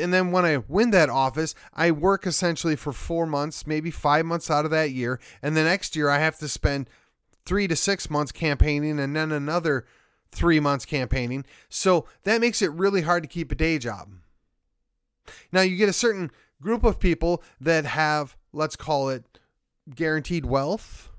And 0.00 0.12
then 0.12 0.30
when 0.30 0.44
I 0.44 0.58
win 0.68 0.90
that 0.90 1.08
office, 1.08 1.54
I 1.72 1.90
work 1.90 2.26
essentially 2.26 2.76
for 2.76 2.92
four 2.92 3.26
months, 3.26 3.66
maybe 3.66 3.90
five 3.90 4.26
months 4.26 4.50
out 4.50 4.64
of 4.64 4.70
that 4.70 4.90
year. 4.90 5.18
And 5.42 5.56
the 5.56 5.64
next 5.64 5.96
year, 5.96 6.10
I 6.10 6.18
have 6.18 6.38
to 6.38 6.48
spend 6.48 6.88
three 7.46 7.66
to 7.68 7.76
six 7.76 8.10
months 8.10 8.32
campaigning 8.32 9.00
and 9.00 9.16
then 9.16 9.32
another 9.32 9.86
three 10.30 10.60
months 10.60 10.84
campaigning. 10.84 11.46
So 11.70 12.06
that 12.24 12.40
makes 12.40 12.60
it 12.60 12.70
really 12.72 13.02
hard 13.02 13.22
to 13.22 13.28
keep 13.28 13.50
a 13.50 13.54
day 13.54 13.78
job. 13.78 14.10
Now, 15.52 15.62
you 15.62 15.76
get 15.76 15.88
a 15.88 15.94
certain 15.94 16.30
group 16.60 16.84
of 16.84 16.98
people 16.98 17.42
that 17.60 17.86
have, 17.86 18.36
let's 18.52 18.76
call 18.76 19.08
it, 19.08 19.24
guaranteed 19.94 20.46
wealth. 20.46 21.10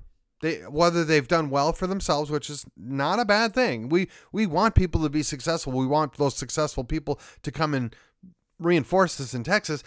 They, 0.41 0.59
whether 0.59 1.03
they've 1.03 1.27
done 1.27 1.49
well 1.49 1.73
for 1.73 1.85
themselves, 1.85 2.31
which 2.31 2.49
is 2.49 2.65
not 2.77 3.19
a 3.19 3.25
bad 3.25 3.53
thing. 3.53 3.89
We 3.89 4.07
we 4.31 4.45
want 4.45 4.73
people 4.73 5.03
to 5.03 5.09
be 5.09 5.23
successful. 5.23 5.73
We 5.73 5.85
want 5.85 6.13
those 6.15 6.35
successful 6.35 6.85
people 6.85 7.19
to 7.43 7.51
come 7.51 7.73
and 7.73 7.93
reinforce 8.57 9.17
this 9.17 9.33
in 9.33 9.43
Texas. 9.43 9.83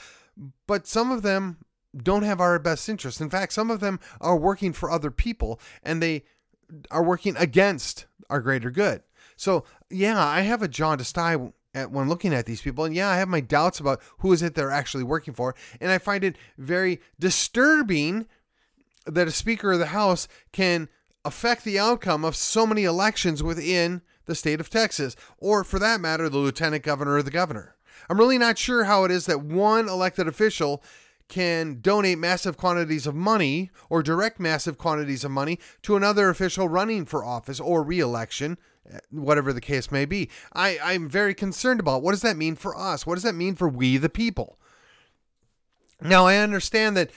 But 0.67 0.87
some 0.87 1.11
of 1.11 1.23
them 1.23 1.59
don't 1.97 2.23
have 2.23 2.41
our 2.41 2.59
best 2.59 2.89
interests. 2.89 3.21
In 3.21 3.31
fact, 3.31 3.53
some 3.53 3.71
of 3.71 3.81
them 3.81 4.01
are 4.21 4.37
working 4.37 4.73
for 4.73 4.91
other 4.91 5.11
people 5.11 5.61
and 5.83 6.03
they 6.03 6.25
are 6.91 7.03
working 7.03 7.37
against 7.37 8.07
our 8.31 8.41
greater 8.41 8.71
good. 8.71 9.03
So 9.37 9.65
yeah, 9.91 10.23
I 10.25 10.41
have 10.41 10.63
a 10.63 10.69
to 10.69 11.05
sty 11.05 11.37
at 11.75 11.91
when 11.91 12.09
looking 12.09 12.35
at 12.35 12.47
these 12.47 12.63
people. 12.63 12.85
And 12.85 12.95
yeah, 12.95 13.09
I 13.09 13.17
have 13.17 13.29
my 13.29 13.41
doubts 13.41 13.81
about 13.81 14.01
who 14.19 14.33
is 14.33 14.43
it 14.43 14.55
they're 14.55 14.71
actually 14.71 15.05
working 15.05 15.35
for. 15.35 15.55
And 15.81 15.91
I 15.91 15.99
find 15.99 16.25
it 16.25 16.37
very 16.59 17.01
disturbing 17.19 18.27
that 19.07 19.29
a 19.29 19.33
Speaker 19.33 19.73
of 19.73 19.79
the 19.79 19.87
House 19.87 20.29
can 20.53 20.89
affect 21.25 21.65
the 21.65 21.79
outcome 21.79 22.25
of 22.25 22.37
so 22.37 22.67
many 22.67 22.85
elections 22.85 23.43
within 23.43 24.03
the 24.27 24.35
state 24.35 24.61
of 24.61 24.71
Texas, 24.71 25.17
or 25.39 25.65
for 25.65 25.79
that 25.79 26.01
matter, 26.01 26.29
the 26.29 26.39
lieutenant 26.39 26.83
governor 26.83 27.15
or 27.15 27.23
the 27.23 27.31
governor. 27.31 27.77
I'm 28.09 28.19
really 28.19 28.39
not 28.39 28.59
sure 28.59 28.85
how 28.85 29.05
it 29.05 29.11
is 29.11 29.27
that 29.27 29.43
one 29.43 29.89
elected 29.89 30.29
official 30.29 30.83
can 31.29 31.81
donate 31.81 32.19
massive 32.19 32.57
quantities 32.57 33.07
of 33.07 33.15
money 33.15 33.71
or 33.89 34.03
direct 34.03 34.39
massive 34.39 34.77
quantities 34.77 35.25
of 35.25 35.31
money 35.31 35.59
to 35.83 35.97
another 35.97 36.29
official 36.29 36.69
running 36.69 37.07
for 37.07 37.25
office 37.25 37.59
or 37.59 37.83
reelection, 37.83 38.59
eh, 38.93 38.99
whatever 39.11 39.53
the 39.53 39.61
case 39.61 39.91
may 39.91 40.05
be. 40.05 40.29
I, 40.53 40.79
I'm 40.83 41.09
very 41.09 41.35
concerned 41.35 41.81
about 41.81 42.03
what 42.03 42.11
does 42.11 42.23
that 42.23 42.37
mean 42.37 42.55
for 42.55 42.77
us? 42.77 43.07
What 43.07 43.15
does 43.15 43.23
that 43.23 43.35
mean 43.35 43.55
for 43.55 43.69
we 43.69 43.97
the 43.97 44.11
people? 44.11 44.59
Now, 46.03 46.27
I 46.27 46.37
understand 46.37 46.97
that 46.97 47.11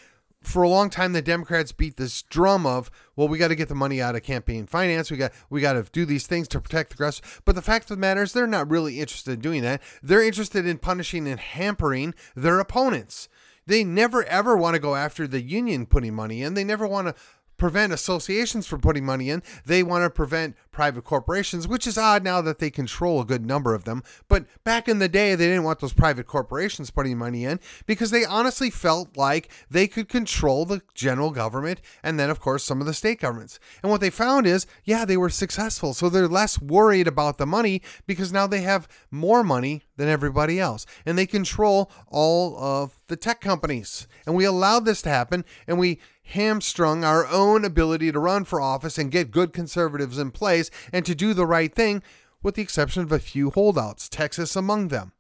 for 0.46 0.64
a 0.64 0.70
long 0.70 0.90
time 0.90 1.14
the 1.14 1.22
Democrats 1.22 1.72
beat 1.72 1.98
this 1.98 2.22
drum 2.24 2.66
of, 2.66 2.90
well, 3.16 3.28
we 3.28 3.38
got 3.38 3.50
to 3.50 3.56
get 3.56 3.68
the 3.68 3.76
money 3.76 4.02
out 4.02 4.16
of 4.16 4.24
campaign 4.24 4.66
finance. 4.66 5.12
We 5.12 5.18
got 5.18 5.32
we 5.50 5.62
got 5.62 5.74
to 5.74 5.84
do 5.92 6.06
these 6.06 6.28
things 6.28 6.48
to 6.50 6.62
protect 6.62 6.92
the 6.92 6.96
grass. 6.98 7.22
But 7.46 7.56
the 7.56 7.62
fact 7.62 7.86
of 7.86 7.98
the 7.98 8.02
matter 8.02 8.24
is, 8.24 8.34
they're 8.34 8.48
not 8.48 8.70
really 8.70 9.00
interested 9.00 9.34
in 9.34 9.40
doing 9.40 9.62
that. 9.64 9.82
They're 10.02 10.24
interested 10.24 10.66
in 10.66 10.78
punishing 10.78 11.28
and 11.28 11.40
hampering 11.40 12.14
their 12.36 12.60
opponents. 12.60 13.30
They 13.68 13.84
never 13.84 14.24
ever 14.26 14.56
want 14.56 14.76
to 14.76 14.80
go 14.80 14.96
after 14.96 15.28
the 15.28 15.42
union 15.42 15.86
putting 15.88 16.14
money 16.14 16.44
in. 16.44 16.54
They 16.54 16.64
never 16.64 16.86
want 16.86 17.08
to 17.08 17.16
prevent 17.58 17.94
associations 17.94 18.68
from 18.68 18.82
putting 18.82 19.06
money 19.06 19.30
in. 19.30 19.44
They 19.66 19.84
want 19.84 20.04
to 20.04 20.10
prevent 20.10 20.56
private 20.72 21.04
corporations, 21.04 21.68
which 21.68 21.88
is 21.88 21.98
odd 21.98 22.24
now 22.24 22.42
that 22.42 22.60
they 22.60 22.70
control 22.70 23.22
a 23.22 23.26
good 23.26 23.46
number 23.46 23.74
of 23.74 23.86
them. 23.86 24.04
But 24.28 24.46
back 24.64 24.90
in 24.90 25.00
the 25.00 25.08
day, 25.08 25.34
they 25.34 25.48
didn't 25.48 25.64
want 25.64 25.80
those 25.80 25.94
private 25.94 26.28
corporations 26.28 26.92
putting 26.92 27.18
money 27.18 27.46
in 27.46 27.62
because 27.86 28.12
they 28.12 28.26
honestly 28.26 28.70
felt 28.70 29.16
like 29.16 29.50
they 29.70 29.88
could 29.88 30.10
control 30.10 30.66
the 30.66 30.82
general 30.94 31.32
government 31.32 31.82
and 32.04 32.20
then, 32.20 32.30
of 32.30 32.42
course, 32.42 32.64
some 32.64 32.82
of 32.82 32.88
the 32.88 32.94
state 32.94 33.22
governments. 33.22 33.58
And 33.82 33.90
what 33.90 34.02
they 34.02 34.10
found 34.10 34.46
is, 34.46 34.68
yeah, 34.84 35.06
they 35.06 35.18
were 35.18 35.30
successful. 35.30 35.94
So 35.94 36.10
they're 36.10 36.28
less 36.28 36.62
worried 36.62 37.08
about 37.08 37.38
the 37.38 37.46
money 37.46 37.82
because 38.06 38.34
now 38.34 38.46
they 38.46 38.62
have 38.62 38.88
more 39.10 39.44
money 39.44 39.84
than 39.96 40.10
everybody 40.10 40.60
else. 40.60 40.86
And 41.06 41.18
they 41.18 41.26
control 41.26 41.90
all 42.08 42.58
of 42.58 43.00
the 43.08 43.16
tech 43.16 43.40
companies. 43.40 44.08
And 44.26 44.36
we 44.36 44.44
allowed 44.44 44.86
this 44.86 45.02
to 45.04 45.10
happen 45.10 45.46
and 45.68 45.80
we 45.80 46.00
hamstrung 46.26 47.04
our 47.04 47.28
own 47.28 47.64
ability 47.64 48.12
to 48.12 48.20
run 48.20 48.44
for 48.46 48.60
office 48.60 48.98
and 48.98 49.12
get 49.12 49.32
good 49.32 49.54
conservatives 49.54 50.18
in 50.18 50.32
place 50.32 50.72
and 50.92 51.06
to 51.06 51.16
do 51.16 51.34
the 51.34 51.46
right 51.46 51.74
thing, 51.74 52.02
with 52.42 52.56
the 52.56 52.62
exception 52.62 53.04
of 53.04 53.12
a 53.12 53.20
few 53.20 53.52
holdouts, 53.52 54.10
Texas 54.10 54.56
among 54.56 54.88
them. 54.90 55.14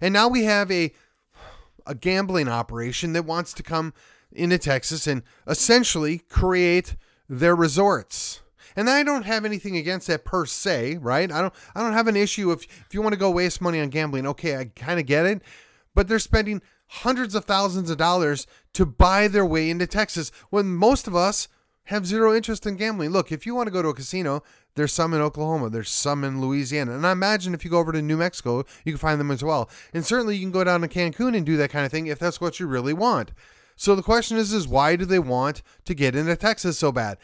And 0.00 0.12
now 0.12 0.28
we 0.28 0.44
have 0.44 0.70
a 0.70 0.92
a 1.86 1.94
gambling 1.94 2.48
operation 2.48 3.14
that 3.14 3.24
wants 3.24 3.54
to 3.54 3.62
come 3.62 3.94
into 4.30 4.58
Texas 4.58 5.06
and 5.06 5.22
essentially 5.46 6.18
create 6.28 6.96
their 7.28 7.56
resorts. 7.56 8.42
And 8.76 8.90
I 8.90 9.02
don't 9.02 9.24
have 9.24 9.46
anything 9.46 9.76
against 9.76 10.06
that 10.08 10.24
per 10.24 10.44
se, 10.44 10.98
right? 10.98 11.32
I 11.32 11.40
don't 11.40 11.54
I 11.74 11.82
don't 11.82 11.94
have 11.94 12.06
an 12.06 12.16
issue 12.16 12.52
if 12.52 12.64
if 12.64 12.92
you 12.92 13.00
want 13.00 13.14
to 13.14 13.18
go 13.18 13.30
waste 13.30 13.60
money 13.60 13.80
on 13.80 13.88
gambling. 13.88 14.26
Okay, 14.26 14.56
I 14.56 14.66
kind 14.76 15.00
of 15.00 15.06
get 15.06 15.26
it. 15.26 15.42
But 15.94 16.06
they're 16.06 16.18
spending 16.18 16.62
hundreds 16.88 17.34
of 17.34 17.44
thousands 17.44 17.90
of 17.90 17.98
dollars 17.98 18.46
to 18.74 18.86
buy 18.86 19.28
their 19.28 19.46
way 19.46 19.70
into 19.70 19.86
Texas 19.86 20.30
when 20.50 20.74
most 20.74 21.06
of 21.06 21.14
us 21.14 21.48
have 21.84 22.06
zero 22.06 22.34
interest 22.34 22.66
in 22.66 22.76
gambling. 22.76 23.10
Look, 23.10 23.32
if 23.32 23.46
you 23.46 23.54
want 23.54 23.66
to 23.66 23.72
go 23.72 23.82
to 23.82 23.88
a 23.88 23.94
casino, 23.94 24.42
there's 24.74 24.92
some 24.92 25.14
in 25.14 25.20
Oklahoma, 25.20 25.70
there's 25.70 25.90
some 25.90 26.22
in 26.22 26.40
Louisiana. 26.40 26.94
And 26.94 27.06
I 27.06 27.12
imagine 27.12 27.54
if 27.54 27.64
you 27.64 27.70
go 27.70 27.78
over 27.78 27.92
to 27.92 28.02
New 28.02 28.16
Mexico, 28.16 28.64
you 28.84 28.92
can 28.92 28.98
find 28.98 29.18
them 29.18 29.30
as 29.30 29.42
well. 29.42 29.70
And 29.92 30.04
certainly 30.04 30.36
you 30.36 30.42
can 30.42 30.52
go 30.52 30.64
down 30.64 30.82
to 30.82 30.88
Cancun 30.88 31.36
and 31.36 31.46
do 31.46 31.56
that 31.56 31.70
kind 31.70 31.86
of 31.86 31.90
thing 31.90 32.06
if 32.06 32.18
that's 32.18 32.40
what 32.40 32.60
you 32.60 32.66
really 32.66 32.92
want. 32.92 33.32
So 33.74 33.94
the 33.94 34.02
question 34.02 34.36
is 34.36 34.52
is 34.52 34.68
why 34.68 34.96
do 34.96 35.04
they 35.04 35.18
want 35.18 35.62
to 35.84 35.94
get 35.94 36.14
into 36.14 36.36
Texas 36.36 36.78
so 36.78 36.92
bad? 36.92 37.18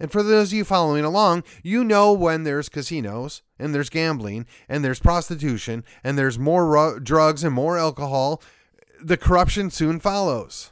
And 0.00 0.10
for 0.10 0.22
those 0.22 0.48
of 0.48 0.54
you 0.54 0.64
following 0.64 1.04
along, 1.04 1.44
you 1.62 1.84
know 1.84 2.12
when 2.12 2.44
there's 2.44 2.70
casinos 2.70 3.42
and 3.58 3.74
there's 3.74 3.90
gambling 3.90 4.46
and 4.66 4.82
there's 4.82 4.98
prostitution 4.98 5.84
and 6.02 6.18
there's 6.18 6.38
more 6.38 6.66
ru- 6.66 7.00
drugs 7.00 7.44
and 7.44 7.54
more 7.54 7.76
alcohol, 7.76 8.42
the 9.02 9.16
corruption 9.16 9.70
soon 9.70 10.00
follows. 10.00 10.70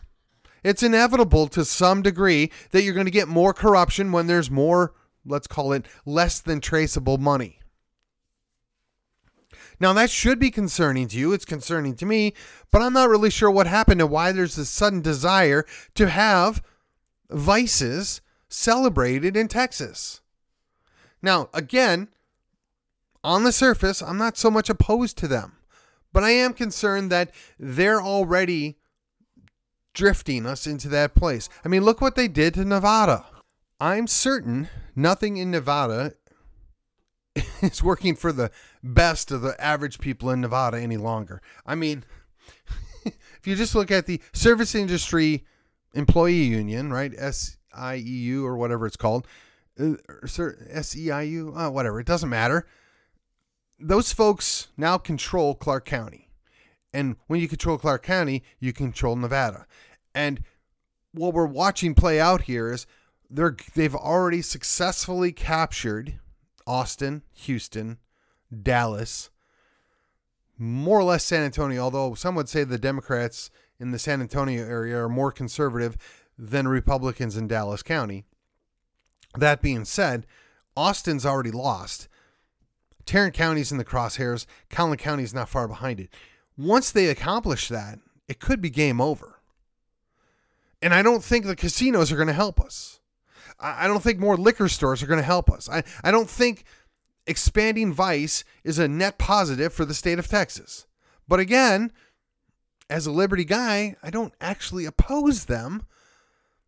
It's 0.65 0.83
inevitable 0.83 1.49
to 1.49 1.65
some 1.65 2.03
degree 2.03 2.51
that 2.71 2.83
you're 2.83 2.95
going 2.95 3.07
to 3.07 3.11
get 3.13 3.29
more 3.29 3.55
corruption 3.55 4.13
when 4.13 4.27
there's 4.27 4.51
more, 4.51 4.93
let's 5.25 5.47
call 5.47 5.73
it, 5.73 5.87
less 6.05 6.41
than 6.41 6.61
traceable 6.61 7.19
money. 7.19 7.61
Now, 9.81 9.93
that 9.93 10.11
should 10.11 10.41
be 10.41 10.51
concerning 10.51 11.07
to 11.09 11.17
you. 11.17 11.33
It's 11.33 11.45
concerning 11.45 11.95
to 11.97 12.07
me, 12.07 12.35
but 12.73 12.83
I'm 12.83 12.93
not 12.93 13.09
really 13.09 13.31
sure 13.31 13.51
what 13.51 13.69
happened 13.69 14.01
and 14.01 14.11
why 14.11 14.33
there's 14.33 14.57
this 14.57 14.71
sudden 14.71 15.01
desire 15.01 15.65
to 15.95 16.09
have 16.09 16.63
vices 17.31 18.21
celebrated 18.49 19.37
in 19.37 19.47
Texas. 19.47 20.21
Now, 21.23 21.49
again, 21.55 22.09
on 23.23 23.45
the 23.45 23.53
surface, 23.53 24.03
I'm 24.03 24.19
not 24.19 24.37
so 24.37 24.51
much 24.51 24.69
opposed 24.69 25.17
to 25.19 25.29
them, 25.29 25.58
but 26.13 26.25
I 26.25 26.31
am 26.31 26.53
concerned 26.53 27.11
that 27.11 27.31
they're 27.59 28.01
already 28.01 28.79
drifting 29.95 30.47
us 30.47 30.67
into 30.67 30.89
that 30.89 31.15
place. 31.15 31.49
I 31.65 31.69
mean, 31.69 31.85
look 31.85 32.01
what 32.01 32.15
they 32.15 32.29
did 32.29 32.55
to 32.55 32.65
Nevada. 32.65 33.27
I'm 33.81 34.07
certain 34.07 34.69
nothing 34.95 35.37
in 35.37 35.51
Nevada 35.51 36.13
is 37.63 37.83
working 37.83 38.15
for 38.17 38.33
the 38.33 38.51
best 38.83 39.31
of 39.31 39.43
the 39.43 39.61
average 39.63 39.99
people 39.99 40.31
in 40.31 40.41
Nevada 40.41 40.79
any 40.79 40.97
longer. 40.97 41.43
I 41.67 41.75
mean, 41.75 42.05
if 43.05 43.47
you 43.47 43.55
just 43.57 43.75
look 43.75 43.91
at 43.91 44.07
the 44.07 44.21
service 44.33 44.75
industry 44.75 45.45
employee 45.95 46.45
union, 46.45 46.93
right? 46.93 47.13
SIEU 47.13 48.45
or 48.45 48.57
whatever 48.57 48.87
it's 48.87 48.97
called, 48.97 49.27
uh, 49.79 49.95
SEIU, 50.25 51.57
uh, 51.57 51.71
whatever, 51.71 52.01
it 52.01 52.07
doesn't 52.07 52.29
matter. 52.29 52.67
Those 53.79 54.13
folks 54.13 54.69
now 54.77 54.99
control 54.99 55.55
Clark 55.55 55.85
County. 55.85 56.31
And 56.93 57.17
when 57.27 57.41
you 57.41 57.49
control 57.49 57.79
Clark 57.79 58.03
County, 58.03 58.43
you 58.59 58.73
control 58.73 59.15
Nevada. 59.15 59.67
And 60.15 60.43
what 61.13 61.35
we're 61.35 61.47
watching 61.47 61.95
play 61.95 62.21
out 62.21 62.43
here 62.43 62.73
is 62.73 62.87
they're 63.31 63.57
they've 63.75 63.95
already 63.95 64.43
successfully 64.43 65.33
captured 65.33 66.19
Austin, 66.67 67.23
Houston, 67.35 67.99
Dallas, 68.63 69.31
more 70.57 70.99
or 70.99 71.05
less 71.05 71.25
San 71.25 71.43
Antonio, 71.43 71.83
although 71.83 72.15
some 72.15 72.35
would 72.35 72.49
say 72.49 72.65
the 72.65 72.79
Democrats 72.79 73.51
in 73.79 73.93
the 73.93 73.99
San 73.99 74.21
Antonio 74.21 74.65
area 74.65 74.99
are 74.99 75.09
more 75.09 75.31
conservative 75.31 75.97
than 76.37 76.67
Republicans 76.67 77.37
in 77.37 77.47
Dallas 77.47 77.83
County. 77.83 78.25
That 79.37 79.63
being 79.63 79.85
said, 79.85 80.27
Austin's 80.77 81.27
already 81.27 81.51
lost. 81.51 82.09
Tarrant 83.09 83.33
County's 83.33 83.73
in 83.73 83.79
the 83.79 83.87
crosshairs. 83.87 84.45
Collin 84.69 84.99
County's 84.99 85.33
not 85.33 85.49
far 85.49 85.67
behind 85.67 85.99
it. 85.99 86.11
Once 86.59 86.91
they 86.91 87.07
accomplish 87.07 87.69
that, 87.69 87.99
it 88.29 88.39
could 88.39 88.61
be 88.61 88.69
game 88.69 89.01
over. 89.01 89.41
And 90.83 90.93
I 90.93 91.01
don't 91.01 91.25
think 91.25 91.47
the 91.47 91.57
casinos 91.57 92.13
are 92.13 92.17
going 92.17 92.29
to 92.29 92.35
help 92.35 92.61
us. 92.61 93.01
I 93.59 93.87
don't 93.87 94.03
think 94.03 94.19
more 94.19 94.37
liquor 94.37 94.69
stores 94.69 95.03
are 95.03 95.07
going 95.07 95.21
to 95.21 95.25
help 95.25 95.51
us. 95.51 95.71
I, 95.71 95.85
I 96.05 96.11
don't 96.11 96.29
think 96.29 96.65
expanding 97.27 97.95
vice 97.95 98.45
is 98.63 98.79
a 98.79 98.87
net 98.87 99.17
positive 99.17 99.73
for 99.73 99.87
the 99.87 99.95
state 99.95 100.19
of 100.19 100.29
Texas. 100.29 100.87
But 101.27 101.41
again, 101.41 101.91
as 102.91 103.07
a 103.07 103.11
Liberty 103.11 103.45
guy, 103.47 103.97
I 104.03 104.11
don't 104.11 104.35
actually 104.39 104.85
oppose 104.85 105.47
them, 105.47 105.87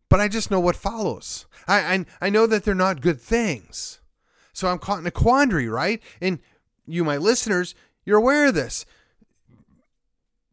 but 0.09 0.19
I 0.19 0.27
just 0.27 0.49
know 0.49 0.59
what 0.59 0.75
follows. 0.75 1.45
I, 1.67 1.79
I, 1.79 2.05
I 2.19 2.29
know 2.31 2.47
that 2.47 2.63
they're 2.63 2.73
not 2.73 2.99
good 2.99 3.21
things. 3.21 4.00
So 4.53 4.67
I'm 4.67 4.79
caught 4.79 4.99
in 4.99 5.07
a 5.07 5.11
quandary, 5.11 5.67
right? 5.67 6.01
And 6.19 6.39
you, 6.85 7.03
my 7.03 7.17
listeners, 7.17 7.75
you're 8.05 8.17
aware 8.17 8.47
of 8.47 8.53
this. 8.53 8.85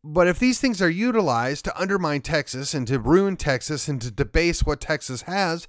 But 0.05 0.29
if 0.29 0.39
these 0.39 0.61
things 0.61 0.81
are 0.81 0.91
utilized 0.91 1.65
to 1.65 1.81
undermine 1.81 2.23
Texas 2.23 2.73
and 2.73 2.87
to 2.87 2.99
ruin 2.99 3.37
Texas 3.37 3.89
and 3.89 4.01
to 4.01 4.11
debase 4.11 4.65
what 4.65 4.81
Texas 4.81 5.23
has, 5.23 5.67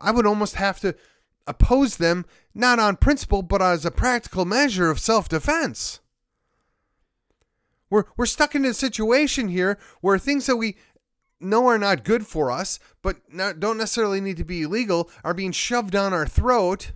I 0.00 0.10
would 0.10 0.26
almost 0.26 0.56
have 0.56 0.80
to 0.80 0.94
oppose 1.46 1.98
them 1.98 2.24
not 2.54 2.78
on 2.78 2.96
principle 2.96 3.42
but 3.42 3.62
as 3.62 3.84
a 3.84 3.90
practical 3.90 4.44
measure 4.44 4.90
of 4.90 4.98
self-defense. 4.98 6.00
We're 7.90 8.04
we're 8.16 8.26
stuck 8.26 8.54
in 8.54 8.64
a 8.64 8.74
situation 8.74 9.48
here 9.48 9.78
where 10.00 10.18
things 10.18 10.46
that 10.46 10.56
we 10.56 10.76
know 11.38 11.66
are 11.66 11.78
not 11.78 12.04
good 12.04 12.26
for 12.26 12.50
us, 12.50 12.78
but 13.02 13.16
not, 13.30 13.60
don't 13.60 13.78
necessarily 13.78 14.20
need 14.20 14.38
to 14.38 14.44
be 14.44 14.62
illegal, 14.62 15.10
are 15.22 15.34
being 15.34 15.52
shoved 15.52 15.90
down 15.90 16.12
our 16.12 16.26
throat 16.26 16.92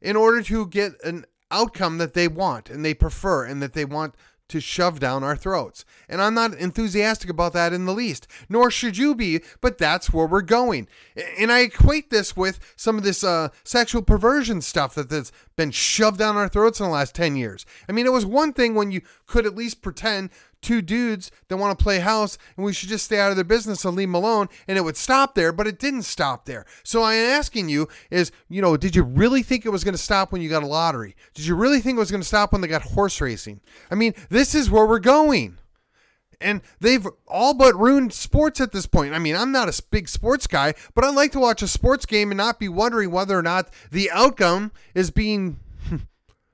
in 0.00 0.16
order 0.16 0.42
to 0.42 0.66
get 0.66 0.92
an 1.04 1.24
outcome 1.50 1.98
that 1.98 2.14
they 2.14 2.28
want 2.28 2.70
and 2.70 2.84
they 2.84 2.94
prefer 2.94 3.44
and 3.44 3.62
that 3.62 3.72
they 3.72 3.84
want 3.84 4.14
to 4.48 4.60
shove 4.60 4.98
down 4.98 5.22
our 5.22 5.36
throats. 5.36 5.84
And 6.08 6.22
I'm 6.22 6.34
not 6.34 6.54
enthusiastic 6.54 7.28
about 7.28 7.52
that 7.52 7.72
in 7.72 7.84
the 7.84 7.92
least, 7.92 8.26
nor 8.48 8.70
should 8.70 8.96
you 8.96 9.14
be, 9.14 9.40
but 9.60 9.76
that's 9.76 10.12
where 10.12 10.26
we're 10.26 10.42
going. 10.42 10.88
And 11.38 11.52
I 11.52 11.60
equate 11.60 12.10
this 12.10 12.36
with 12.36 12.58
some 12.74 12.96
of 12.96 13.04
this 13.04 13.22
uh, 13.22 13.48
sexual 13.62 14.02
perversion 14.02 14.62
stuff 14.62 14.94
that, 14.94 15.10
that's 15.10 15.32
been 15.56 15.70
shoved 15.70 16.18
down 16.18 16.36
our 16.36 16.48
throats 16.48 16.80
in 16.80 16.86
the 16.86 16.92
last 16.92 17.14
10 17.14 17.36
years. 17.36 17.66
I 17.88 17.92
mean, 17.92 18.06
it 18.06 18.12
was 18.12 18.24
one 18.24 18.52
thing 18.54 18.74
when 18.74 18.90
you 18.90 19.02
could 19.26 19.44
at 19.44 19.54
least 19.54 19.82
pretend 19.82 20.30
two 20.60 20.82
dudes 20.82 21.30
that 21.48 21.56
want 21.56 21.78
to 21.78 21.82
play 21.82 22.00
house 22.00 22.38
and 22.56 22.64
we 22.64 22.72
should 22.72 22.88
just 22.88 23.04
stay 23.04 23.18
out 23.18 23.30
of 23.30 23.36
their 23.36 23.44
business 23.44 23.84
and 23.84 23.96
leave 23.96 24.08
them 24.08 24.14
alone 24.14 24.48
and 24.66 24.76
it 24.76 24.82
would 24.82 24.96
stop 24.96 25.34
there 25.34 25.52
but 25.52 25.66
it 25.66 25.78
didn't 25.78 26.02
stop 26.02 26.46
there. 26.46 26.64
So 26.82 27.02
i'm 27.02 27.18
asking 27.18 27.68
you 27.68 27.88
is 28.10 28.32
you 28.48 28.62
know 28.62 28.76
did 28.76 28.96
you 28.96 29.02
really 29.02 29.42
think 29.42 29.64
it 29.64 29.70
was 29.70 29.84
going 29.84 29.94
to 29.94 29.98
stop 29.98 30.32
when 30.32 30.42
you 30.42 30.48
got 30.48 30.62
a 30.62 30.66
lottery? 30.66 31.14
Did 31.34 31.46
you 31.46 31.54
really 31.54 31.80
think 31.80 31.96
it 31.96 32.00
was 32.00 32.10
going 32.10 32.22
to 32.22 32.28
stop 32.28 32.52
when 32.52 32.60
they 32.60 32.68
got 32.68 32.82
horse 32.82 33.20
racing? 33.20 33.60
I 33.90 33.94
mean 33.94 34.14
this 34.28 34.54
is 34.54 34.70
where 34.70 34.86
we're 34.86 34.98
going. 34.98 35.58
And 36.40 36.62
they've 36.80 37.06
all 37.26 37.52
but 37.52 37.74
ruined 37.74 38.12
sports 38.12 38.60
at 38.60 38.70
this 38.70 38.86
point. 38.86 39.12
I 39.12 39.18
mean, 39.18 39.34
I'm 39.34 39.50
not 39.50 39.68
a 39.68 39.82
big 39.90 40.08
sports 40.08 40.46
guy, 40.46 40.74
but 40.94 41.02
I 41.02 41.10
like 41.10 41.32
to 41.32 41.40
watch 41.40 41.62
a 41.62 41.66
sports 41.66 42.06
game 42.06 42.30
and 42.30 42.38
not 42.38 42.60
be 42.60 42.68
wondering 42.68 43.10
whether 43.10 43.36
or 43.36 43.42
not 43.42 43.70
the 43.90 44.08
outcome 44.12 44.70
is 44.94 45.10
being 45.10 45.58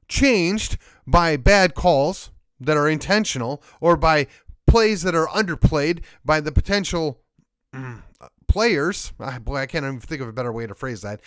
changed 0.09 0.79
by 1.07 1.37
bad 1.37 1.75
calls 1.75 2.31
that 2.65 2.77
are 2.77 2.89
intentional 2.89 3.63
or 3.81 3.97
by 3.97 4.27
plays 4.67 5.03
that 5.03 5.15
are 5.15 5.29
underplayed 5.29 6.03
by 6.25 6.41
the 6.41 6.53
potential 6.53 7.21
mm, 7.75 8.03
players. 8.49 9.13
boy, 9.43 9.57
I 9.57 9.67
can't 9.67 9.85
even 9.85 10.01
think 10.01 10.21
of 10.21 10.29
a 10.29 10.33
better 10.33 10.53
way 10.53 10.67
to 10.67 10.75
phrase 10.75 11.03
that. 11.03 11.21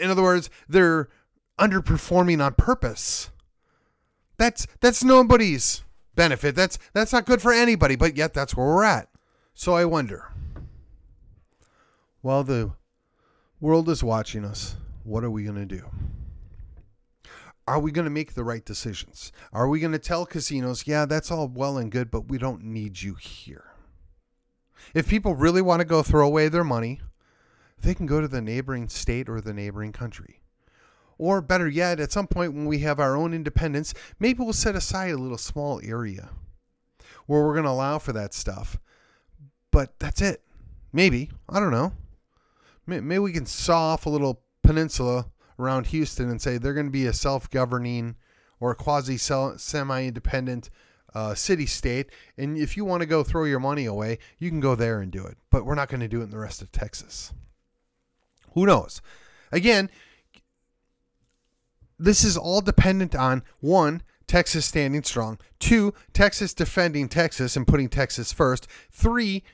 In 0.00 0.10
other 0.10 0.22
words, 0.22 0.50
they're 0.68 1.08
underperforming 1.58 2.44
on 2.44 2.54
purpose. 2.54 3.30
That's 4.36 4.66
that's 4.80 5.04
nobody's 5.04 5.84
benefit. 6.14 6.54
That's 6.54 6.78
that's 6.92 7.12
not 7.12 7.26
good 7.26 7.40
for 7.40 7.52
anybody, 7.52 7.96
but 7.96 8.16
yet 8.16 8.34
that's 8.34 8.56
where 8.56 8.66
we're 8.66 8.84
at. 8.84 9.08
So 9.54 9.74
I 9.74 9.84
wonder. 9.84 10.30
While 12.20 12.42
the 12.42 12.72
world 13.60 13.88
is 13.88 14.02
watching 14.02 14.44
us, 14.44 14.76
what 15.04 15.24
are 15.24 15.30
we 15.30 15.44
going 15.44 15.56
to 15.56 15.66
do? 15.66 15.84
Are 17.66 17.80
we 17.80 17.92
going 17.92 18.04
to 18.04 18.10
make 18.10 18.34
the 18.34 18.44
right 18.44 18.64
decisions? 18.64 19.32
Are 19.52 19.68
we 19.68 19.80
going 19.80 19.92
to 19.92 19.98
tell 19.98 20.26
casinos, 20.26 20.86
yeah, 20.86 21.06
that's 21.06 21.30
all 21.30 21.48
well 21.48 21.78
and 21.78 21.90
good, 21.90 22.10
but 22.10 22.28
we 22.28 22.38
don't 22.38 22.62
need 22.64 23.00
you 23.00 23.14
here? 23.14 23.72
If 24.92 25.08
people 25.08 25.34
really 25.34 25.62
want 25.62 25.80
to 25.80 25.86
go 25.86 26.02
throw 26.02 26.26
away 26.26 26.48
their 26.48 26.64
money, 26.64 27.00
they 27.80 27.94
can 27.94 28.06
go 28.06 28.20
to 28.20 28.28
the 28.28 28.42
neighboring 28.42 28.88
state 28.88 29.28
or 29.28 29.40
the 29.40 29.54
neighboring 29.54 29.92
country. 29.92 30.40
Or 31.16 31.40
better 31.40 31.68
yet, 31.68 32.00
at 32.00 32.12
some 32.12 32.26
point 32.26 32.54
when 32.54 32.66
we 32.66 32.80
have 32.80 33.00
our 33.00 33.16
own 33.16 33.32
independence, 33.32 33.94
maybe 34.18 34.42
we'll 34.42 34.52
set 34.52 34.74
aside 34.74 35.12
a 35.12 35.16
little 35.16 35.38
small 35.38 35.80
area 35.82 36.30
where 37.26 37.42
we're 37.42 37.54
going 37.54 37.64
to 37.64 37.70
allow 37.70 37.98
for 37.98 38.12
that 38.12 38.34
stuff. 38.34 38.78
But 39.70 39.98
that's 39.98 40.20
it. 40.20 40.42
Maybe. 40.92 41.30
I 41.48 41.60
don't 41.60 41.70
know. 41.70 41.92
Maybe 42.86 43.18
we 43.18 43.32
can 43.32 43.46
saw 43.46 43.92
off 43.92 44.06
a 44.06 44.10
little 44.10 44.42
peninsula 44.62 45.26
around 45.58 45.86
Houston 45.88 46.30
and 46.30 46.40
say 46.40 46.58
they're 46.58 46.74
going 46.74 46.86
to 46.86 46.92
be 46.92 47.06
a 47.06 47.12
self 47.12 47.50
governing 47.50 48.16
or 48.60 48.74
quasi 48.74 49.16
semi 49.16 50.06
independent 50.06 50.70
uh, 51.14 51.34
city 51.34 51.66
state. 51.66 52.10
And 52.36 52.58
if 52.58 52.76
you 52.76 52.84
want 52.84 53.00
to 53.02 53.06
go 53.06 53.22
throw 53.22 53.44
your 53.44 53.60
money 53.60 53.84
away, 53.84 54.18
you 54.38 54.50
can 54.50 54.60
go 54.60 54.74
there 54.74 55.00
and 55.00 55.12
do 55.12 55.24
it. 55.24 55.36
But 55.50 55.64
we're 55.64 55.74
not 55.74 55.88
going 55.88 56.00
to 56.00 56.08
do 56.08 56.20
it 56.20 56.24
in 56.24 56.30
the 56.30 56.38
rest 56.38 56.62
of 56.62 56.72
Texas. 56.72 57.32
Who 58.52 58.66
knows? 58.66 59.00
Again, 59.52 59.90
this 61.98 62.24
is 62.24 62.36
all 62.36 62.60
dependent 62.60 63.14
on 63.14 63.42
one, 63.60 64.02
Texas 64.26 64.64
standing 64.64 65.02
strong, 65.02 65.38
two, 65.58 65.94
Texas 66.12 66.54
defending 66.54 67.08
Texas 67.08 67.56
and 67.56 67.66
putting 67.66 67.88
Texas 67.88 68.32
first, 68.32 68.66
three, 68.90 69.44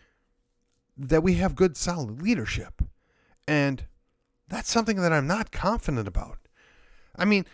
that 0.97 1.23
we 1.23 1.35
have 1.35 1.55
good, 1.55 1.77
solid 1.77 2.23
leadership. 2.23 2.83
And 3.49 3.85
that's 4.51 4.71
something 4.71 4.97
that 5.01 5.13
I'm 5.13 5.27
not 5.27 5.53
confident 5.53 6.07
about. 6.07 6.39
I 7.17 7.25
mean, 7.25 7.47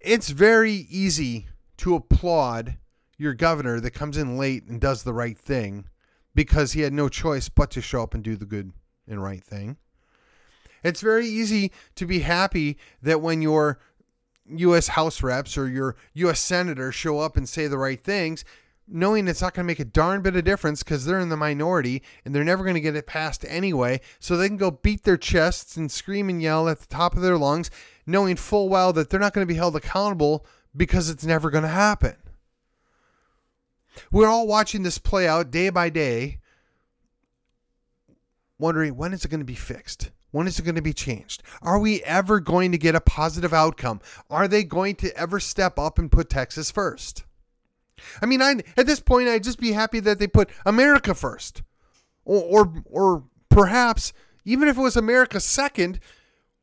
it's 0.00 0.28
very 0.30 0.86
easy 0.90 1.46
to 1.78 1.94
applaud 1.94 2.76
your 3.16 3.34
governor 3.34 3.80
that 3.80 3.92
comes 3.92 4.16
in 4.16 4.36
late 4.36 4.64
and 4.64 4.80
does 4.80 5.02
the 5.02 5.12
right 5.14 5.38
thing 5.38 5.86
because 6.34 6.72
he 6.72 6.82
had 6.82 6.92
no 6.92 7.08
choice 7.08 7.48
but 7.48 7.70
to 7.70 7.80
show 7.80 8.02
up 8.02 8.14
and 8.14 8.22
do 8.22 8.36
the 8.36 8.44
good 8.44 8.72
and 9.08 9.22
right 9.22 9.42
thing. 9.42 9.76
It's 10.84 11.00
very 11.00 11.26
easy 11.26 11.72
to 11.96 12.06
be 12.06 12.20
happy 12.20 12.78
that 13.02 13.20
when 13.20 13.42
your 13.42 13.80
U.S. 14.46 14.88
House 14.88 15.22
reps 15.22 15.58
or 15.58 15.68
your 15.68 15.96
U.S. 16.14 16.40
senators 16.40 16.94
show 16.94 17.18
up 17.18 17.36
and 17.36 17.48
say 17.48 17.66
the 17.66 17.78
right 17.78 18.02
things, 18.02 18.44
knowing 18.90 19.28
it's 19.28 19.42
not 19.42 19.54
going 19.54 19.64
to 19.64 19.70
make 19.70 19.80
a 19.80 19.84
darn 19.84 20.22
bit 20.22 20.36
of 20.36 20.44
difference 20.44 20.82
because 20.82 21.04
they're 21.04 21.20
in 21.20 21.28
the 21.28 21.36
minority 21.36 22.02
and 22.24 22.34
they're 22.34 22.44
never 22.44 22.64
going 22.64 22.74
to 22.74 22.80
get 22.80 22.96
it 22.96 23.06
passed 23.06 23.44
anyway. 23.48 24.00
So 24.18 24.36
they 24.36 24.48
can 24.48 24.56
go 24.56 24.70
beat 24.70 25.04
their 25.04 25.16
chests 25.16 25.76
and 25.76 25.90
scream 25.90 26.28
and 26.28 26.42
yell 26.42 26.68
at 26.68 26.80
the 26.80 26.86
top 26.86 27.14
of 27.14 27.22
their 27.22 27.38
lungs, 27.38 27.70
knowing 28.06 28.36
full 28.36 28.68
well 28.68 28.92
that 28.94 29.10
they're 29.10 29.20
not 29.20 29.34
going 29.34 29.46
to 29.46 29.52
be 29.52 29.58
held 29.58 29.76
accountable 29.76 30.46
because 30.76 31.10
it's 31.10 31.24
never 31.24 31.50
going 31.50 31.62
to 31.62 31.68
happen. 31.68 32.16
We're 34.12 34.28
all 34.28 34.46
watching 34.46 34.82
this 34.82 34.98
play 34.98 35.26
out 35.26 35.50
day 35.50 35.70
by 35.70 35.90
day, 35.90 36.38
wondering 38.58 38.96
when 38.96 39.12
is 39.12 39.24
it 39.24 39.28
going 39.28 39.40
to 39.40 39.46
be 39.46 39.54
fixed? 39.54 40.10
When 40.30 40.46
is 40.46 40.58
it 40.58 40.64
going 40.64 40.74
to 40.74 40.82
be 40.82 40.92
changed? 40.92 41.42
Are 41.62 41.78
we 41.78 42.02
ever 42.02 42.38
going 42.38 42.72
to 42.72 42.78
get 42.78 42.94
a 42.94 43.00
positive 43.00 43.54
outcome? 43.54 44.00
Are 44.28 44.46
they 44.46 44.62
going 44.62 44.94
to 44.96 45.16
ever 45.16 45.40
step 45.40 45.78
up 45.78 45.98
and 45.98 46.12
put 46.12 46.28
Texas 46.28 46.70
first? 46.70 47.24
I 48.22 48.26
mean, 48.26 48.42
I 48.42 48.56
at 48.76 48.86
this 48.86 49.00
point 49.00 49.28
I'd 49.28 49.44
just 49.44 49.60
be 49.60 49.72
happy 49.72 50.00
that 50.00 50.18
they 50.18 50.26
put 50.26 50.50
America 50.64 51.14
first. 51.14 51.62
Or 52.24 52.44
or, 52.44 52.72
or 52.90 53.24
perhaps 53.48 54.12
even 54.44 54.68
if 54.68 54.78
it 54.78 54.82
was 54.82 54.96
America 54.96 55.40
second, 55.40 56.00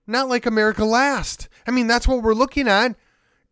not 0.07 0.27
like 0.27 0.45
America 0.45 0.83
last. 0.83 1.47
I 1.67 1.71
mean, 1.71 1.87
that's 1.87 2.07
what 2.07 2.23
we're 2.23 2.33
looking 2.33 2.67
at. 2.67 2.95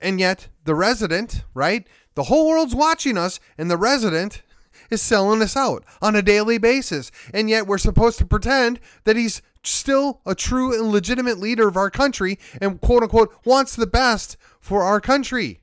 And 0.01 0.19
yet, 0.19 0.49
the 0.65 0.75
resident, 0.75 1.43
right? 1.53 1.87
The 2.15 2.23
whole 2.23 2.47
world's 2.47 2.75
watching 2.75 3.17
us, 3.17 3.39
and 3.57 3.69
the 3.69 3.77
resident 3.77 4.41
is 4.89 5.01
selling 5.01 5.41
us 5.41 5.55
out 5.55 5.85
on 6.01 6.15
a 6.15 6.21
daily 6.21 6.57
basis. 6.57 7.11
And 7.33 7.49
yet, 7.49 7.67
we're 7.67 7.77
supposed 7.77 8.17
to 8.19 8.25
pretend 8.25 8.79
that 9.03 9.15
he's 9.15 9.41
still 9.63 10.19
a 10.25 10.35
true 10.35 10.77
and 10.77 10.91
legitimate 10.91 11.39
leader 11.39 11.67
of 11.67 11.77
our 11.77 11.89
country 11.89 12.37
and 12.59 12.81
quote 12.81 13.03
unquote 13.03 13.33
wants 13.45 13.75
the 13.75 13.87
best 13.87 14.35
for 14.59 14.83
our 14.83 14.99
country. 14.99 15.61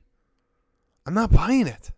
I'm 1.05 1.13
not 1.13 1.31
buying 1.31 1.67
it. 1.67 1.91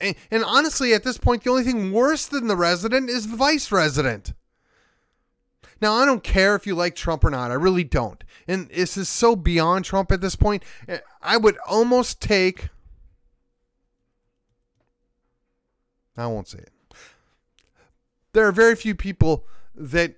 And, 0.00 0.16
and 0.30 0.44
honestly, 0.44 0.94
at 0.94 1.04
this 1.04 1.18
point, 1.18 1.44
the 1.44 1.50
only 1.50 1.64
thing 1.64 1.92
worse 1.92 2.26
than 2.26 2.46
the 2.46 2.56
resident 2.56 3.10
is 3.10 3.28
the 3.28 3.36
vice 3.36 3.70
resident. 3.70 4.32
Now, 5.80 5.94
I 5.94 6.04
don't 6.04 6.22
care 6.22 6.54
if 6.54 6.66
you 6.66 6.74
like 6.74 6.94
Trump 6.94 7.24
or 7.24 7.30
not. 7.30 7.50
I 7.50 7.54
really 7.54 7.84
don't. 7.84 8.22
And 8.46 8.68
this 8.68 8.96
is 8.96 9.08
so 9.08 9.34
beyond 9.34 9.84
Trump 9.84 10.12
at 10.12 10.20
this 10.20 10.36
point. 10.36 10.62
Eh, 10.88 10.98
I 11.22 11.36
would 11.36 11.56
almost 11.66 12.20
take. 12.20 12.68
I 16.16 16.26
won't 16.26 16.48
say 16.48 16.58
it. 16.58 16.72
There 18.32 18.46
are 18.46 18.52
very 18.52 18.76
few 18.76 18.94
people 18.94 19.46
that 19.74 20.16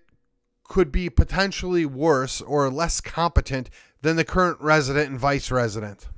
could 0.65 0.91
be 0.91 1.09
potentially 1.09 1.87
worse 1.87 2.41
or 2.41 2.69
less 2.71 3.01
competent 3.01 3.71
than 4.01 4.17
the 4.17 4.25
current 4.25 4.61
resident 4.61 5.11
and 5.11 5.19
vice 5.19 5.51
resident. 5.51 6.09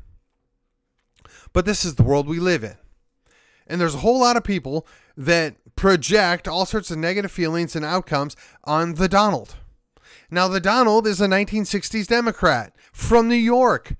But 1.52 1.66
this 1.66 1.84
is 1.84 1.96
the 1.96 2.02
world 2.02 2.26
we 2.26 2.40
live 2.40 2.64
in. 2.64 2.76
And 3.66 3.80
there's 3.80 3.94
a 3.94 3.98
whole 3.98 4.20
lot 4.20 4.36
of 4.36 4.44
people 4.44 4.86
that 5.16 5.56
project 5.76 6.46
all 6.48 6.66
sorts 6.66 6.90
of 6.90 6.98
negative 6.98 7.30
feelings 7.30 7.74
and 7.74 7.84
outcomes 7.84 8.36
on 8.64 8.94
the 8.94 9.08
Donald. 9.08 9.56
Now, 10.30 10.48
the 10.48 10.60
Donald 10.60 11.06
is 11.06 11.20
a 11.20 11.26
1960s 11.26 12.06
Democrat 12.06 12.74
from 12.92 13.28
New 13.28 13.34
York. 13.34 13.96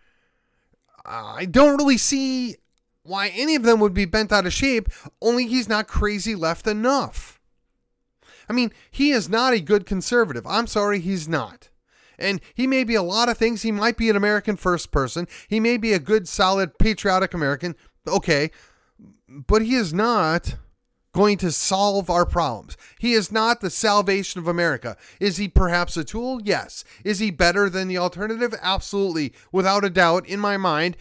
I 1.05 1.45
don't 1.45 1.77
really 1.77 1.99
see 1.99 2.57
why 3.03 3.29
any 3.29 3.55
of 3.55 3.63
them 3.63 3.81
would 3.81 3.95
be 3.95 4.07
bent 4.07 4.33
out 4.33 4.47
of 4.47 4.53
shape, 4.53 4.89
only 5.21 5.47
he's 5.47 5.69
not 5.69 5.87
crazy 5.87 6.35
left 6.35 6.67
enough. 6.67 7.39
I 8.49 8.53
mean, 8.53 8.73
he 8.91 9.11
is 9.11 9.29
not 9.29 9.53
a 9.53 9.61
good 9.61 9.87
conservative. 9.87 10.47
I'm 10.47 10.67
sorry, 10.67 11.01
he's 11.01 11.29
not. 11.29 11.69
And 12.19 12.41
he 12.55 12.67
may 12.67 12.85
be 12.85 12.95
a 12.95 13.03
lot 13.03 13.29
of 13.29 13.37
things. 13.37 13.63
He 13.63 13.73
might 13.73 13.97
be 13.97 14.09
an 14.09 14.17
American 14.17 14.57
first 14.57 14.91
person. 14.91 15.29
He 15.49 15.61
may 15.61 15.77
be 15.77 15.93
a 15.93 15.99
good, 15.99 16.29
solid, 16.29 16.79
patriotic 16.79 17.35
American. 17.35 17.75
Okay 18.07 18.51
but 19.29 19.63
he 19.63 19.75
is 19.75 19.93
not 19.93 20.57
going 21.13 21.39
to 21.39 21.53
solve 21.53 22.11
our 22.11 22.27
problems. 22.27 22.77
He 22.99 23.13
is 23.13 23.31
not 23.31 23.61
the 23.61 23.71
salvation 23.71 24.41
of 24.41 24.49
America. 24.49 24.97
Is 25.21 25.37
he 25.37 25.49
perhaps 25.49 25.97
a 25.97 26.05
tool? 26.05 26.41
Yes. 26.43 26.85
Is 27.05 27.21
he 27.21 27.31
better 27.31 27.71
than 27.71 27.89
the 27.89 27.99
alternative? 27.99 28.55
Absolutely. 28.61 29.33
Without 29.53 29.85
a 29.85 29.91
doubt, 29.91 30.27
in 30.27 30.41
my 30.41 30.57
mind. 30.57 30.97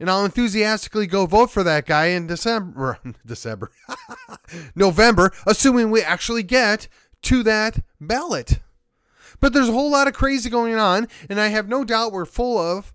And 0.00 0.10
I'll 0.10 0.24
enthusiastically 0.24 1.06
go 1.06 1.26
vote 1.26 1.50
for 1.50 1.62
that 1.62 1.86
guy 1.86 2.06
in 2.06 2.26
December. 2.26 2.98
December. 3.26 3.70
November, 4.74 5.30
assuming 5.46 5.90
we 5.90 6.02
actually 6.02 6.42
get 6.42 6.88
to 7.22 7.44
that 7.44 7.78
ballot. 8.00 8.58
But 9.40 9.52
there's 9.52 9.68
a 9.68 9.72
whole 9.72 9.92
lot 9.92 10.08
of 10.08 10.14
crazy 10.14 10.50
going 10.50 10.74
on, 10.74 11.06
and 11.30 11.40
I 11.40 11.48
have 11.48 11.68
no 11.68 11.84
doubt 11.84 12.12
we're 12.12 12.24
full 12.24 12.58
of 12.58 12.92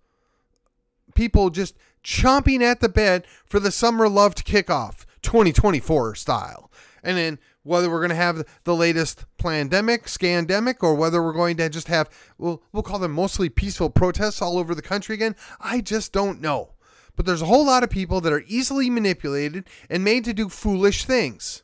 people 1.18 1.50
just 1.50 1.76
chomping 2.08 2.62
at 2.62 2.80
the 2.80 2.88
bit 2.88 3.26
for 3.46 3.60
the 3.60 3.70
summer 3.70 4.08
love 4.08 4.34
to 4.34 4.44
kick 4.44 4.70
off 4.70 5.06
2024 5.24 6.16
style. 6.16 6.72
And 7.04 7.18
then 7.18 7.38
whether 7.64 7.90
we're 7.90 8.00
going 8.00 8.10
to 8.10 8.16
have 8.16 8.48
the 8.64 8.76
latest 8.76 9.26
pandemic, 9.38 10.06
scandemic, 10.06 10.82
or 10.82 10.96
whether 10.96 11.22
we're 11.22 11.34
going 11.34 11.58
to 11.58 11.70
just 11.70 11.90
have, 11.90 12.10
we'll, 12.38 12.64
we'll 12.72 12.82
call 12.82 12.98
them 12.98 13.12
mostly 13.12 13.50
peaceful 13.50 13.90
protests 13.90 14.42
all 14.42 14.58
over 14.58 14.74
the 14.74 14.82
country 14.82 15.16
again, 15.16 15.36
I 15.60 15.82
just 15.82 16.14
don't 16.14 16.40
know. 16.40 16.76
But 17.18 17.26
there's 17.26 17.42
a 17.42 17.48
whole 17.48 17.66
lot 17.66 17.84
of 17.84 17.90
people 17.90 18.22
that 18.22 18.32
are 18.32 18.44
easily 18.48 18.90
manipulated 18.90 19.68
and 19.90 20.04
made 20.04 20.24
to 20.26 20.34
do 20.34 20.48
foolish 20.48 21.04
things. 21.04 21.64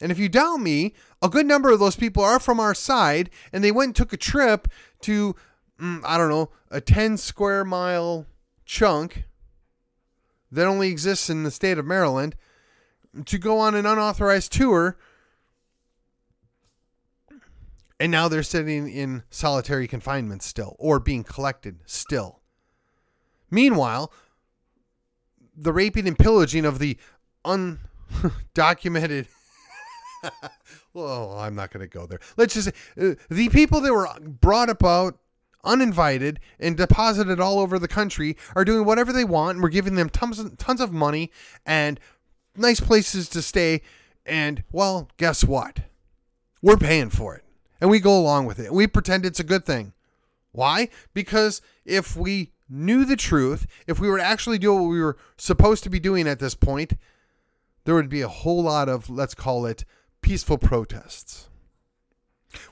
And 0.00 0.12
if 0.12 0.18
you 0.18 0.28
doubt 0.28 0.58
me, 0.58 0.94
a 1.20 1.28
good 1.28 1.46
number 1.46 1.72
of 1.72 1.80
those 1.80 1.96
people 1.96 2.22
are 2.22 2.38
from 2.38 2.60
our 2.60 2.74
side, 2.74 3.30
and 3.52 3.64
they 3.64 3.72
went 3.72 3.88
and 3.88 3.96
took 3.96 4.12
a 4.12 4.16
trip 4.16 4.68
to 5.02 5.34
I 5.80 6.18
don't 6.18 6.28
know, 6.28 6.50
a 6.70 6.80
10 6.80 7.16
square 7.16 7.64
mile 7.64 8.26
chunk 8.64 9.24
that 10.50 10.66
only 10.66 10.90
exists 10.90 11.30
in 11.30 11.44
the 11.44 11.50
state 11.50 11.78
of 11.78 11.86
Maryland 11.86 12.34
to 13.26 13.38
go 13.38 13.58
on 13.58 13.74
an 13.74 13.86
unauthorized 13.86 14.52
tour. 14.52 14.96
And 18.00 18.12
now 18.12 18.28
they're 18.28 18.42
sitting 18.42 18.88
in 18.88 19.24
solitary 19.30 19.88
confinement 19.88 20.42
still 20.42 20.76
or 20.78 21.00
being 21.00 21.24
collected 21.24 21.80
still. 21.86 22.40
Meanwhile, 23.50 24.12
the 25.56 25.72
raping 25.72 26.06
and 26.06 26.18
pillaging 26.18 26.64
of 26.64 26.78
the 26.78 26.96
undocumented. 27.44 29.26
well, 30.92 31.32
I'm 31.38 31.54
not 31.54 31.72
going 31.72 31.80
to 31.80 31.92
go 31.92 32.06
there. 32.06 32.20
Let's 32.36 32.54
just 32.54 32.68
say 32.68 33.10
uh, 33.10 33.14
the 33.28 33.48
people 33.48 33.80
that 33.80 33.92
were 33.92 34.08
brought 34.20 34.70
about 34.70 35.18
uninvited 35.64 36.40
and 36.58 36.76
deposited 36.76 37.40
all 37.40 37.58
over 37.58 37.78
the 37.78 37.88
country 37.88 38.36
are 38.54 38.64
doing 38.64 38.84
whatever 38.84 39.12
they 39.12 39.24
want 39.24 39.56
and 39.56 39.62
we're 39.62 39.68
giving 39.68 39.96
them 39.96 40.08
tons 40.08 40.42
tons 40.56 40.80
of 40.80 40.92
money 40.92 41.30
and 41.66 41.98
nice 42.56 42.80
places 42.80 43.28
to 43.28 43.42
stay 43.42 43.82
and 44.24 44.62
well 44.72 45.08
guess 45.16 45.44
what? 45.44 45.80
We're 46.62 46.76
paying 46.76 47.10
for 47.10 47.34
it 47.34 47.44
and 47.80 47.90
we 47.90 48.00
go 48.00 48.16
along 48.18 48.46
with 48.46 48.58
it. 48.58 48.72
We 48.72 48.86
pretend 48.86 49.24
it's 49.24 49.40
a 49.40 49.44
good 49.44 49.64
thing. 49.64 49.92
Why? 50.52 50.88
Because 51.14 51.60
if 51.84 52.16
we 52.16 52.52
knew 52.68 53.04
the 53.04 53.16
truth 53.16 53.66
if 53.86 53.98
we 53.98 54.08
were 54.08 54.18
to 54.18 54.24
actually 54.24 54.58
doing 54.58 54.80
what 54.80 54.90
we 54.90 55.00
were 55.00 55.16
supposed 55.36 55.82
to 55.84 55.90
be 55.90 55.98
doing 55.98 56.28
at 56.28 56.38
this 56.38 56.54
point 56.54 56.94
there 57.84 57.94
would 57.94 58.10
be 58.10 58.20
a 58.20 58.28
whole 58.28 58.62
lot 58.62 58.88
of 58.88 59.08
let's 59.08 59.34
call 59.34 59.64
it 59.64 59.84
peaceful 60.20 60.58
protests. 60.58 61.48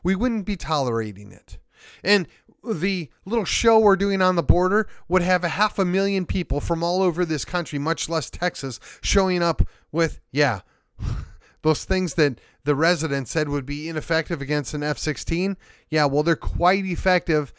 We 0.03 0.15
wouldn't 0.15 0.45
be 0.45 0.57
tolerating 0.57 1.33
it 1.33 1.59
and 2.03 2.27
the 2.65 3.11
little 3.25 3.45
show 3.45 3.79
we're 3.79 3.97
doing 3.97 4.21
on 4.21 4.37
the 4.37 4.43
border 4.43 4.89
would 5.09 5.23
have 5.23 5.45
a 5.45 5.51
half 5.51 5.79
a 5.79 5.85
million 5.85 6.27
people 6.27 6.61
from 6.61 6.83
all 6.83 7.03
over 7.03 7.25
this 7.25 7.45
country, 7.45 7.79
much 7.79 8.09
less 8.09 8.31
Texas, 8.31 8.81
showing 9.01 9.43
up 9.43 9.63
with, 9.93 10.21
yeah, 10.33 10.61
those 11.63 11.85
things 11.85 12.15
that 12.15 12.41
the 12.65 12.75
resident 12.75 13.29
said 13.29 13.49
would 13.49 13.67
be 13.67 13.89
ineffective 13.89 14.41
against 14.41 14.75
an 14.75 14.83
F 14.83 14.99
16. 14.99 15.57
Yeah, 15.91 16.07
well, 16.07 16.23
they're 16.23 16.37
quite 16.37 16.85
effective 16.85 17.53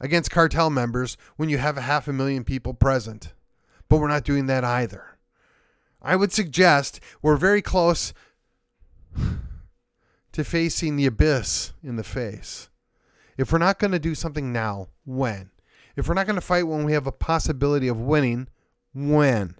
against 0.00 0.30
cartel 0.30 0.70
members 0.70 1.16
when 1.36 1.48
you 1.48 1.58
have 1.58 1.76
a 1.76 1.82
half 1.82 2.08
a 2.08 2.12
million 2.12 2.42
people 2.42 2.74
present. 2.74 3.32
But 3.88 3.98
we're 3.98 4.08
not 4.08 4.24
doing 4.24 4.46
that 4.46 4.64
either. 4.64 5.18
I 6.02 6.16
would 6.16 6.32
suggest 6.32 7.00
we're 7.20 7.36
very 7.36 7.60
close 7.60 8.14
to 10.32 10.44
facing 10.44 10.96
the 10.96 11.06
abyss 11.06 11.72
in 11.82 11.96
the 11.96 12.04
face. 12.04 12.69
If 13.40 13.52
we're 13.52 13.58
not 13.58 13.78
going 13.78 13.92
to 13.92 13.98
do 13.98 14.14
something 14.14 14.52
now, 14.52 14.88
when? 15.06 15.50
If 15.96 16.06
we're 16.06 16.14
not 16.14 16.26
going 16.26 16.36
to 16.36 16.42
fight 16.42 16.64
when 16.64 16.84
we 16.84 16.92
have 16.92 17.06
a 17.06 17.12
possibility 17.12 17.88
of 17.88 17.98
winning, 17.98 18.48
when? 18.92 19.54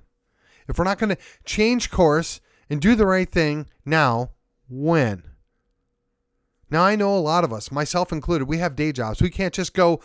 If 0.68 0.76
we're 0.76 0.84
not 0.84 0.98
going 0.98 1.16
to 1.16 1.22
change 1.46 1.90
course 1.90 2.42
and 2.68 2.78
do 2.78 2.94
the 2.94 3.06
right 3.06 3.30
thing 3.30 3.66
now, 3.86 4.32
when? 4.68 5.22
Now, 6.70 6.82
I 6.82 6.94
know 6.94 7.16
a 7.16 7.20
lot 7.20 7.42
of 7.42 7.54
us, 7.54 7.72
myself 7.72 8.12
included, 8.12 8.46
we 8.46 8.58
have 8.58 8.76
day 8.76 8.92
jobs. 8.92 9.22
We 9.22 9.30
can't 9.30 9.54
just 9.54 9.72
go 9.72 10.02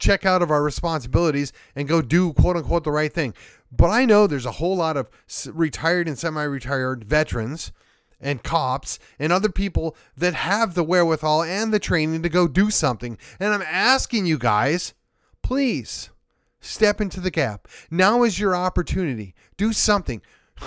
check 0.00 0.26
out 0.26 0.42
of 0.42 0.50
our 0.50 0.62
responsibilities 0.64 1.52
and 1.76 1.86
go 1.86 2.02
do 2.02 2.32
quote 2.32 2.56
unquote 2.56 2.82
the 2.82 2.90
right 2.90 3.12
thing. 3.12 3.34
But 3.70 3.90
I 3.90 4.04
know 4.04 4.26
there's 4.26 4.46
a 4.46 4.52
whole 4.52 4.76
lot 4.76 4.96
of 4.96 5.08
retired 5.46 6.08
and 6.08 6.18
semi 6.18 6.42
retired 6.42 7.04
veterans 7.04 7.70
and 8.20 8.42
cops 8.42 8.98
and 9.18 9.32
other 9.32 9.48
people 9.48 9.96
that 10.16 10.34
have 10.34 10.74
the 10.74 10.84
wherewithal 10.84 11.42
and 11.42 11.72
the 11.72 11.78
training 11.78 12.22
to 12.22 12.28
go 12.28 12.46
do 12.46 12.70
something. 12.70 13.18
And 13.38 13.52
I'm 13.52 13.62
asking 13.62 14.26
you 14.26 14.38
guys, 14.38 14.94
please 15.42 16.10
step 16.60 17.00
into 17.00 17.20
the 17.20 17.30
gap. 17.30 17.66
Now 17.90 18.22
is 18.22 18.38
your 18.38 18.54
opportunity. 18.54 19.34
Do 19.56 19.72
something. 19.72 20.22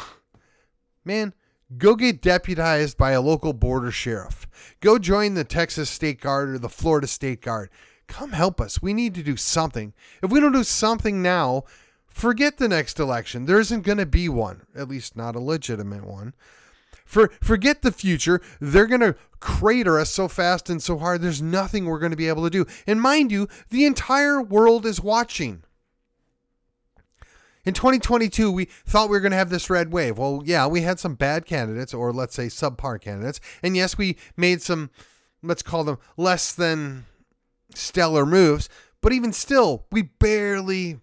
Man, 1.05 1.33
go 1.77 1.95
get 1.95 2.21
deputized 2.21 2.97
by 2.97 3.11
a 3.11 3.21
local 3.21 3.53
border 3.53 3.91
sheriff. 3.91 4.47
Go 4.79 4.97
join 4.97 5.33
the 5.33 5.43
Texas 5.43 5.89
State 5.89 6.21
Guard 6.21 6.49
or 6.49 6.59
the 6.59 6.69
Florida 6.69 7.07
State 7.07 7.41
Guard. 7.41 7.69
Come 8.07 8.31
help 8.31 8.59
us. 8.59 8.81
We 8.81 8.93
need 8.93 9.15
to 9.15 9.23
do 9.23 9.37
something. 9.37 9.93
If 10.21 10.31
we 10.31 10.39
don't 10.39 10.51
do 10.51 10.63
something 10.63 11.21
now, 11.21 11.63
forget 12.07 12.57
the 12.57 12.67
next 12.67 12.99
election. 12.99 13.45
There 13.45 13.59
isn't 13.59 13.81
going 13.81 13.97
to 13.97 14.05
be 14.05 14.29
one, 14.29 14.63
at 14.75 14.89
least 14.89 15.15
not 15.15 15.35
a 15.35 15.39
legitimate 15.39 16.05
one. 16.05 16.33
For 17.05 17.31
forget 17.41 17.81
the 17.81 17.91
future. 17.91 18.41
They're 18.59 18.87
going 18.87 19.01
to 19.01 19.15
crater 19.39 19.99
us 19.99 20.09
so 20.09 20.27
fast 20.27 20.69
and 20.69 20.81
so 20.81 20.97
hard. 20.97 21.21
There's 21.21 21.41
nothing 21.41 21.85
we're 21.85 21.99
going 21.99 22.11
to 22.11 22.17
be 22.17 22.27
able 22.27 22.43
to 22.43 22.49
do. 22.49 22.65
And 22.87 23.01
mind 23.01 23.31
you, 23.31 23.47
the 23.69 23.85
entire 23.85 24.41
world 24.41 24.85
is 24.85 25.01
watching. 25.01 25.63
In 27.65 27.73
2022, 27.73 28.51
we 28.51 28.65
thought 28.85 29.09
we 29.09 29.15
were 29.15 29.21
going 29.21 29.31
to 29.31 29.37
have 29.37 29.49
this 29.49 29.69
red 29.69 29.91
wave. 29.91 30.17
Well, 30.17 30.41
yeah, 30.45 30.67
we 30.67 30.81
had 30.81 30.99
some 30.99 31.15
bad 31.15 31.45
candidates, 31.45 31.93
or 31.93 32.11
let's 32.11 32.35
say 32.35 32.47
subpar 32.47 32.99
candidates. 32.99 33.39
And 33.61 33.75
yes, 33.75 33.97
we 33.97 34.17
made 34.35 34.61
some, 34.61 34.89
let's 35.41 35.61
call 35.61 35.85
them 35.85 35.97
less 36.17 36.53
than 36.53 37.05
stellar 37.73 38.25
moves. 38.25 38.67
But 39.01 39.13
even 39.13 39.31
still, 39.31 39.85
we 39.91 40.01
barely 40.03 40.99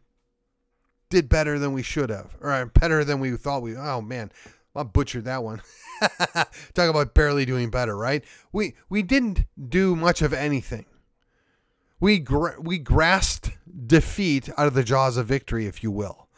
did 1.09 1.29
better 1.29 1.59
than 1.59 1.73
we 1.73 1.83
should 1.83 2.11
have, 2.11 2.37
or 2.41 2.67
better 2.67 3.05
than 3.05 3.21
we 3.21 3.37
thought 3.37 3.63
we. 3.63 3.77
Oh 3.77 4.01
man, 4.01 4.31
I 4.75 4.83
butchered 4.85 5.25
that 5.25 5.43
one. 5.43 5.63
Talk 6.75 6.89
about 6.91 7.15
barely 7.15 7.45
doing 7.45 7.71
better, 7.71 7.97
right? 7.97 8.25
We 8.53 8.75
we 8.89 9.03
didn't 9.03 9.47
do 9.69 9.97
much 9.97 10.23
of 10.23 10.33
anything. 10.33 10.87
We 11.99 12.19
gra- 12.19 12.61
we 12.61 12.79
grasped 12.79 13.51
defeat 13.87 14.49
out 14.57 14.67
of 14.67 14.75
the 14.75 14.85
jaws 14.85 15.17
of 15.17 15.27
victory, 15.27 15.67
if 15.67 15.83
you 15.83 15.91
will. 15.91 16.29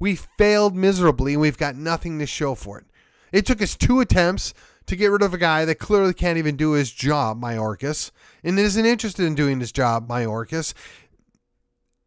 We 0.00 0.16
failed 0.16 0.74
miserably, 0.74 1.34
and 1.34 1.40
we've 1.40 1.56
got 1.56 1.76
nothing 1.76 2.18
to 2.18 2.26
show 2.26 2.56
for 2.56 2.78
it. 2.78 2.86
It 3.32 3.46
took 3.46 3.62
us 3.62 3.76
two 3.76 4.00
attempts 4.00 4.52
to 4.86 4.96
get 4.96 5.12
rid 5.12 5.22
of 5.22 5.32
a 5.32 5.38
guy 5.38 5.64
that 5.64 5.76
clearly 5.76 6.12
can't 6.12 6.38
even 6.38 6.56
do 6.56 6.72
his 6.72 6.90
job, 6.90 7.40
Mayorkas, 7.40 8.10
and 8.42 8.58
isn't 8.58 8.84
interested 8.84 9.24
in 9.24 9.36
doing 9.36 9.60
his 9.60 9.70
job, 9.70 10.08
Mayorkas. 10.08 10.74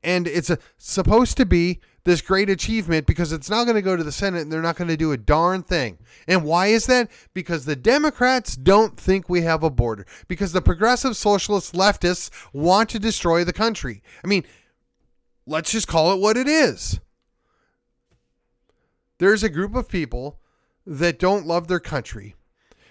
And 0.03 0.27
it's 0.27 0.49
a, 0.49 0.59
supposed 0.77 1.37
to 1.37 1.45
be 1.45 1.79
this 2.05 2.21
great 2.21 2.49
achievement 2.49 3.07
because 3.07 3.31
it's 3.31 3.49
not 3.49 3.63
going 3.63 3.75
to 3.75 3.81
go 3.81 3.95
to 3.95 4.03
the 4.03 4.11
Senate 4.11 4.41
and 4.41 4.51
they're 4.51 4.61
not 4.61 4.75
going 4.75 4.89
to 4.89 4.97
do 4.97 5.11
a 5.11 5.17
darn 5.17 5.63
thing. 5.63 5.97
And 6.27 6.43
why 6.43 6.67
is 6.67 6.85
that? 6.87 7.09
Because 7.33 7.65
the 7.65 7.75
Democrats 7.75 8.55
don't 8.55 8.99
think 8.99 9.29
we 9.29 9.41
have 9.41 9.63
a 9.63 9.69
border. 9.69 10.05
Because 10.27 10.51
the 10.51 10.61
progressive 10.61 11.15
socialist 11.15 11.73
leftists 11.73 12.29
want 12.51 12.89
to 12.89 12.99
destroy 12.99 13.43
the 13.43 13.53
country. 13.53 14.03
I 14.23 14.27
mean, 14.27 14.43
let's 15.45 15.71
just 15.71 15.87
call 15.87 16.11
it 16.11 16.19
what 16.19 16.37
it 16.37 16.47
is. 16.47 16.99
There's 19.19 19.43
a 19.43 19.49
group 19.49 19.73
of 19.75 19.87
people 19.87 20.39
that 20.85 21.19
don't 21.19 21.47
love 21.47 21.67
their 21.67 21.79
country 21.79 22.35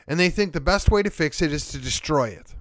and 0.07 0.19
they 0.19 0.31
think 0.31 0.53
the 0.53 0.61
best 0.61 0.91
way 0.91 1.03
to 1.03 1.11
fix 1.11 1.43
it 1.43 1.53
is 1.53 1.69
to 1.69 1.79
destroy 1.79 2.29
it. 2.29 2.55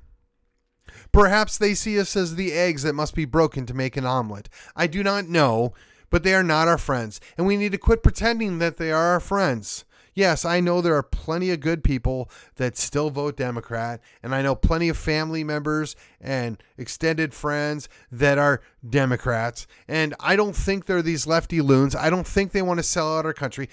Perhaps 1.12 1.58
they 1.58 1.74
see 1.74 2.00
us 2.00 2.16
as 2.16 2.36
the 2.36 2.54
eggs 2.54 2.84
that 2.84 2.94
must 2.94 3.16
be 3.16 3.26
broken 3.26 3.66
to 3.66 3.74
make 3.74 3.98
an 3.98 4.06
omelet. 4.06 4.48
I 4.76 4.88
do 4.88 5.04
not 5.04 5.28
know, 5.28 5.74
but 6.12 6.22
they 6.22 6.36
are 6.36 6.44
not 6.44 6.68
our 6.68 6.78
friends, 6.78 7.20
and 7.36 7.48
we 7.48 7.58
need 7.58 7.72
to 7.72 7.80
quit 7.80 8.04
pretending 8.04 8.60
that 8.60 8.78
they 8.78 8.92
are 8.92 9.08
our 9.14 9.20
friends. 9.20 9.86
Yes, 10.14 10.44
I 10.44 10.60
know 10.60 10.82
there 10.82 10.96
are 10.96 11.04
plenty 11.04 11.52
of 11.52 11.62
good 11.62 11.86
people 11.86 12.30
that 12.58 12.78
still 12.78 13.10
vote 13.10 13.38
Democrat, 13.38 14.02
and 14.22 14.36
I 14.36 14.42
know 14.42 14.56
plenty 14.56 14.90
of 14.90 14.98
family 14.98 15.42
members 15.42 15.96
and 16.20 16.62
extended 16.78 17.34
friends 17.34 17.88
that 18.12 18.38
are 18.38 18.62
Democrats, 18.88 19.68
and 19.88 20.14
I 20.20 20.36
don't 20.36 20.56
think 20.56 20.86
they're 20.86 21.02
these 21.02 21.28
lefty 21.28 21.62
loons. 21.62 21.96
I 21.96 22.10
don't 22.10 22.28
think 22.28 22.52
they 22.52 22.62
want 22.62 22.80
to 22.80 22.84
sell 22.84 23.18
out 23.18 23.26
our 23.26 23.34
country. 23.34 23.70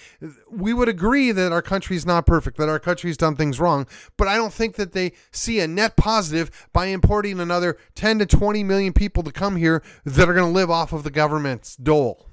We 0.48 0.72
would 0.72 0.88
agree 0.88 1.32
that 1.32 1.50
our 1.50 1.62
country 1.62 1.96
is 1.96 2.06
not 2.06 2.24
perfect, 2.24 2.56
that 2.58 2.68
our 2.68 2.78
country's 2.78 3.16
done 3.16 3.34
things 3.34 3.58
wrong, 3.58 3.88
but 4.16 4.28
I 4.28 4.36
don't 4.36 4.52
think 4.52 4.76
that 4.76 4.92
they 4.92 5.14
see 5.32 5.58
a 5.58 5.66
net 5.66 5.96
positive 5.96 6.68
by 6.72 6.86
importing 6.86 7.40
another 7.40 7.76
10 7.96 8.20
to 8.20 8.26
20 8.26 8.62
million 8.62 8.92
people 8.92 9.24
to 9.24 9.32
come 9.32 9.56
here 9.56 9.82
that 10.04 10.28
are 10.28 10.34
going 10.34 10.46
to 10.46 10.54
live 10.54 10.70
off 10.70 10.92
of 10.92 11.02
the 11.02 11.10
government's 11.10 11.74
dole. 11.74 12.27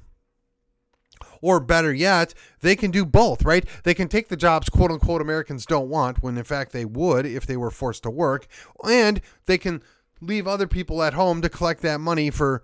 Or 1.42 1.60
better 1.60 1.94
yet, 1.94 2.34
they 2.62 2.76
can 2.76 2.92
do 2.92 3.06
both, 3.06 3.44
right? 3.44 3.66
They 3.84 3.94
can 3.94 4.08
take 4.08 4.30
the 4.30 4.38
jobs 4.38 4.70
quote 4.70 4.92
unquote 4.92 5.22
Americans 5.22 5.66
don't 5.66 5.90
want 5.90 6.24
when 6.24 6.38
in 6.38 6.44
fact 6.44 6.72
they 6.72 6.86
would 6.86 7.26
if 7.26 7.46
they 7.46 7.58
were 7.58 7.72
forced 7.72 8.04
to 8.04 8.10
work. 8.10 8.48
And 8.88 9.22
they 9.46 9.58
can 9.58 9.82
leave 10.22 10.48
other 10.48 10.68
people 10.68 11.04
at 11.04 11.14
home 11.14 11.42
to 11.42 11.50
collect 11.50 11.82
that 11.82 12.00
money 12.00 12.30
for 12.30 12.64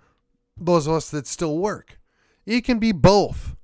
those 0.56 0.86
of 0.86 0.94
us 0.94 1.10
that 1.10 1.26
still 1.26 1.58
work. 1.58 1.98
It 2.46 2.62
can 2.62 2.78
be 2.78 2.92
both. 2.92 3.56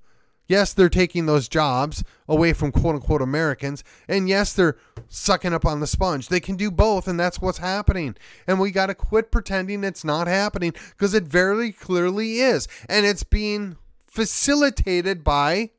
Yes, 0.46 0.72
they're 0.72 0.88
taking 0.88 1.26
those 1.26 1.46
jobs 1.46 2.02
away 2.26 2.54
from 2.54 2.72
quote 2.72 2.94
unquote 2.94 3.20
Americans. 3.20 3.84
And 4.08 4.28
yes, 4.28 4.54
they're 4.54 4.78
sucking 5.08 5.52
up 5.52 5.66
on 5.66 5.80
the 5.80 5.86
sponge. 5.86 6.28
They 6.28 6.40
can 6.40 6.56
do 6.56 6.70
both, 6.70 7.06
and 7.06 7.20
that's 7.20 7.40
what's 7.40 7.58
happening. 7.58 8.16
And 8.46 8.58
we 8.58 8.70
got 8.70 8.86
to 8.86 8.94
quit 8.94 9.30
pretending 9.30 9.84
it's 9.84 10.04
not 10.04 10.26
happening 10.26 10.72
because 10.90 11.12
it 11.12 11.24
very 11.24 11.70
clearly 11.70 12.40
is. 12.40 12.66
And 12.88 13.04
it's 13.04 13.24
being 13.24 13.76
facilitated 14.08 15.22
by, 15.22 15.70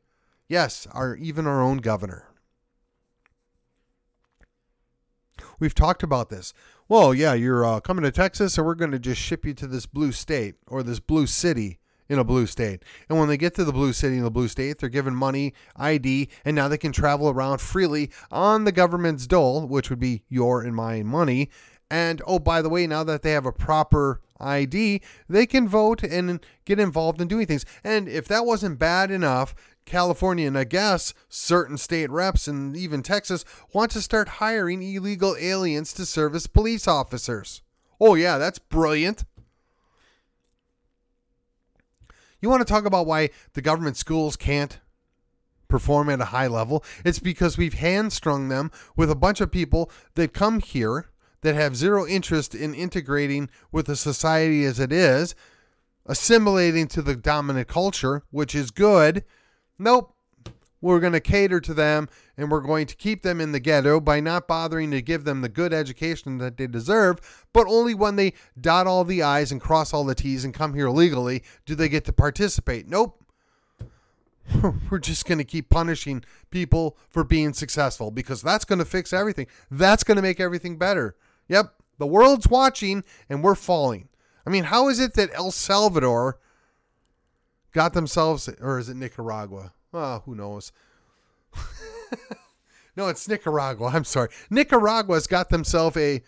yes, 0.48 0.88
our 0.92 1.16
even 1.16 1.46
our 1.46 1.62
own 1.62 1.78
governor. 1.80 2.28
We've 5.60 5.76
talked 5.76 6.04
about 6.04 6.30
this. 6.30 6.54
Well, 6.88 7.14
yeah, 7.14 7.34
you're 7.34 7.66
uh, 7.66 7.80
coming 7.82 8.04
to 8.04 8.12
Texas, 8.12 8.58
and 8.58 8.66
we're 8.66 8.76
going 8.76 8.92
to 8.92 9.00
just 9.00 9.22
ship 9.22 9.46
you 9.46 9.54
to 9.56 9.68
this 9.68 9.86
blue 9.86 10.12
state 10.12 10.56
or 10.68 10.84
this 10.84 11.00
blue 11.00 11.28
city 11.28 11.80
in 12.08 12.18
a 12.18 12.24
blue 12.24 12.48
state. 12.48 12.84
And 13.08 13.20
when 13.20 13.28
they 13.28 13.38
get 13.38 13.54
to 13.56 13.64
the 13.64 13.72
blue 13.72 13.94
city 13.94 14.18
in 14.18 14.24
the 14.24 14.32
blue 14.32 14.48
state, 14.48 14.80
they're 14.80 14.90
given 14.90 15.16
money, 15.16 15.54
ID, 15.76 16.30
and 16.44 16.56
now 16.56 16.68
they 16.68 16.78
can 16.78 16.92
travel 16.92 17.30
around 17.30 17.60
freely 17.60 18.10
on 18.32 18.64
the 18.64 18.72
government's 18.72 19.28
dole, 19.28 19.68
which 19.68 19.90
would 19.90 20.00
be 20.00 20.24
your 20.28 20.64
and 20.64 20.76
my 20.76 21.04
money. 21.04 21.50
And 21.92 22.22
oh, 22.28 22.40
by 22.40 22.62
the 22.62 22.70
way, 22.70 22.86
now 22.86 23.04
that 23.04 23.24
they 23.24 23.32
have 23.32 23.46
a 23.46 23.52
proper 23.52 24.22
ID, 24.40 25.02
they 25.28 25.46
can 25.46 25.68
vote 25.68 26.04
and 26.04 26.46
get 26.66 26.80
involved 26.80 27.20
in 27.20 27.28
doing 27.28 27.48
things. 27.48 27.66
And 27.84 28.08
if 28.08 28.28
that 28.28 28.46
wasn't 28.46 28.80
bad 28.80 29.12
enough, 29.12 29.56
California 29.86 30.46
and 30.48 30.58
I 30.58 30.66
guess 30.66 31.14
certain 31.30 31.78
state 31.78 32.12
reps 32.12 32.48
and 32.48 32.78
even 32.78 33.02
Texas 33.02 33.44
want 33.74 33.92
to 33.92 34.02
start 34.02 34.28
hiring 34.28 34.84
illegal 34.84 35.36
aliens 35.40 35.94
to 35.94 36.06
serve 36.06 36.36
as 36.36 36.46
police 36.46 36.88
officers. 36.88 37.64
Oh, 38.00 38.14
yeah, 38.14 38.38
that's 38.38 38.60
brilliant. 38.60 39.26
You 42.40 42.50
want 42.50 42.66
to 42.66 42.72
talk 42.72 42.86
about 42.86 43.08
why 43.08 43.32
the 43.54 43.62
government 43.62 43.98
schools 43.98 44.38
can't 44.38 44.80
perform 45.68 46.10
at 46.10 46.22
a 46.22 46.26
high 46.26 46.48
level? 46.48 46.86
It's 47.04 47.20
because 47.20 47.58
we've 47.58 47.74
hamstrung 47.74 48.48
them 48.48 48.72
with 48.96 49.10
a 49.10 49.16
bunch 49.16 49.42
of 49.42 49.52
people 49.52 49.92
that 50.14 50.34
come 50.34 50.60
here 50.60 51.10
that 51.42 51.56
have 51.56 51.76
zero 51.76 52.06
interest 52.06 52.54
in 52.54 52.74
integrating 52.74 53.50
with 53.72 53.88
the 53.88 53.96
society 53.96 54.66
as 54.66 54.80
it 54.80 54.92
is, 54.92 55.36
assimilating 56.06 56.88
to 56.88 57.02
the 57.02 57.16
dominant 57.16 57.68
culture, 57.68 58.24
which 58.32 58.56
is 58.56 58.72
good. 58.72 59.24
Nope. 59.78 60.14
We're 60.82 61.02
going 61.02 61.14
to 61.14 61.20
cater 61.20 61.60
to 61.60 61.74
them 61.74 62.08
and 62.38 62.50
we're 62.50 62.62
going 62.62 62.88
to 62.88 62.96
keep 62.96 63.22
them 63.22 63.42
in 63.42 63.52
the 63.52 63.60
ghetto 63.60 64.00
by 64.00 64.22
not 64.22 64.48
bothering 64.48 64.92
to 64.92 65.02
give 65.02 65.26
them 65.26 65.42
the 65.42 65.50
good 65.50 65.74
education 65.74 66.38
that 66.38 66.56
they 66.56 66.68
deserve, 66.68 67.46
but 67.52 67.68
only 67.68 67.94
when 67.94 68.16
they 68.16 68.34
dot 68.60 68.88
all 68.88 69.04
the 69.04 69.22
I's 69.22 69.52
and 69.52 69.60
cross 69.60 69.94
all 69.94 70.06
the 70.06 70.16
T's 70.16 70.46
and 70.46 70.54
come 70.54 70.74
here 70.74 70.90
legally 70.90 71.44
do 71.66 71.76
they 71.76 71.90
get 71.90 72.06
to 72.06 72.14
participate. 72.14 72.88
Nope. 72.88 73.22
We're 74.90 75.00
just 75.00 75.26
going 75.26 75.38
to 75.38 75.44
keep 75.44 75.70
punishing 75.70 76.24
people 76.50 76.98
for 77.10 77.24
being 77.24 77.54
successful 77.54 78.10
because 78.10 78.42
that's 78.42 78.66
going 78.66 78.80
to 78.80 78.86
fix 78.86 79.12
everything. 79.14 79.48
That's 79.70 80.04
going 80.04 80.16
to 80.16 80.22
make 80.22 80.40
everything 80.40 80.78
better. 80.78 81.16
Yep, 81.50 81.74
the 81.98 82.08
world's 82.08 82.48
watching 82.48 83.04
and 83.30 83.44
we're 83.44 83.56
falling. 83.56 84.08
I 84.46 84.50
mean, 84.50 84.66
how 84.66 84.88
is 84.88 85.00
it 85.00 85.14
that 85.16 85.30
El 85.34 85.52
Salvador 85.52 86.40
got 87.74 87.94
themselves, 87.94 88.50
or 88.62 88.80
is 88.80 88.90
it 88.90 88.96
Nicaragua? 88.96 89.74
Oh, 89.94 90.24
who 90.26 90.36
knows? 90.36 90.72
no, 92.96 93.08
it's 93.08 93.28
Nicaragua. 93.28 93.92
I'm 93.94 94.06
sorry. 94.06 94.30
Nicaragua's 94.50 95.28
got 95.28 95.50
themselves 95.50 95.98
a 95.98 96.24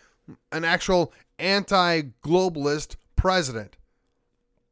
an 0.51 0.63
actual 0.63 1.13
anti-globalist 1.39 2.95
president. 3.15 3.77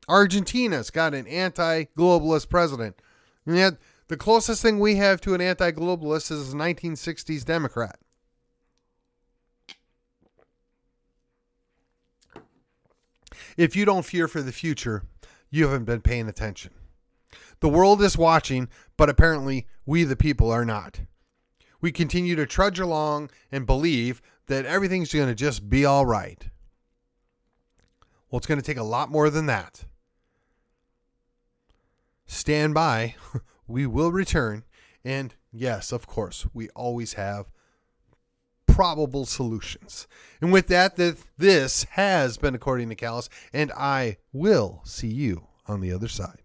Argentina's 0.07 0.89
got 0.89 1.13
an 1.13 1.27
anti 1.27 1.85
globalist 1.97 2.49
president. 2.49 3.01
And 3.45 3.57
yet, 3.57 3.73
the 4.07 4.17
closest 4.17 4.61
thing 4.61 4.79
we 4.79 4.95
have 4.95 5.21
to 5.21 5.33
an 5.33 5.41
anti 5.41 5.71
globalist 5.71 6.31
is 6.31 6.53
a 6.53 6.57
1960s 6.57 7.45
Democrat. 7.45 7.98
If 13.59 13.75
you 13.75 13.83
don't 13.83 14.05
fear 14.05 14.29
for 14.29 14.41
the 14.41 14.53
future, 14.53 15.03
you 15.49 15.65
haven't 15.65 15.83
been 15.83 15.99
paying 15.99 16.29
attention. 16.29 16.71
The 17.59 17.67
world 17.67 18.01
is 18.01 18.17
watching, 18.17 18.69
but 18.95 19.09
apparently 19.09 19.67
we, 19.85 20.05
the 20.05 20.15
people, 20.15 20.49
are 20.49 20.63
not. 20.63 21.01
We 21.81 21.91
continue 21.91 22.37
to 22.37 22.45
trudge 22.45 22.79
along 22.79 23.31
and 23.51 23.65
believe 23.65 24.21
that 24.47 24.65
everything's 24.65 25.13
going 25.13 25.27
to 25.27 25.35
just 25.35 25.69
be 25.69 25.83
all 25.83 26.05
right. 26.05 26.47
Well, 28.31 28.37
it's 28.37 28.47
going 28.47 28.61
to 28.61 28.65
take 28.65 28.77
a 28.77 28.81
lot 28.83 29.11
more 29.11 29.29
than 29.29 29.47
that. 29.47 29.83
Stand 32.25 32.73
by. 32.73 33.15
We 33.67 33.85
will 33.85 34.11
return. 34.11 34.63
And 35.03 35.35
yes, 35.51 35.91
of 35.91 36.07
course, 36.07 36.47
we 36.55 36.69
always 36.69 37.13
have 37.13 37.51
probable 38.79 39.25
solutions. 39.25 40.07
And 40.39 40.53
with 40.53 40.67
that, 40.67 40.95
that 40.95 41.17
this 41.37 41.83
has 41.91 42.37
been 42.37 42.55
according 42.55 42.87
to 42.87 42.95
Callus, 42.95 43.29
and 43.51 43.73
I 43.73 44.19
will 44.31 44.79
see 44.85 45.09
you 45.09 45.47
on 45.67 45.81
the 45.81 45.91
other 45.91 46.07
side. 46.07 46.39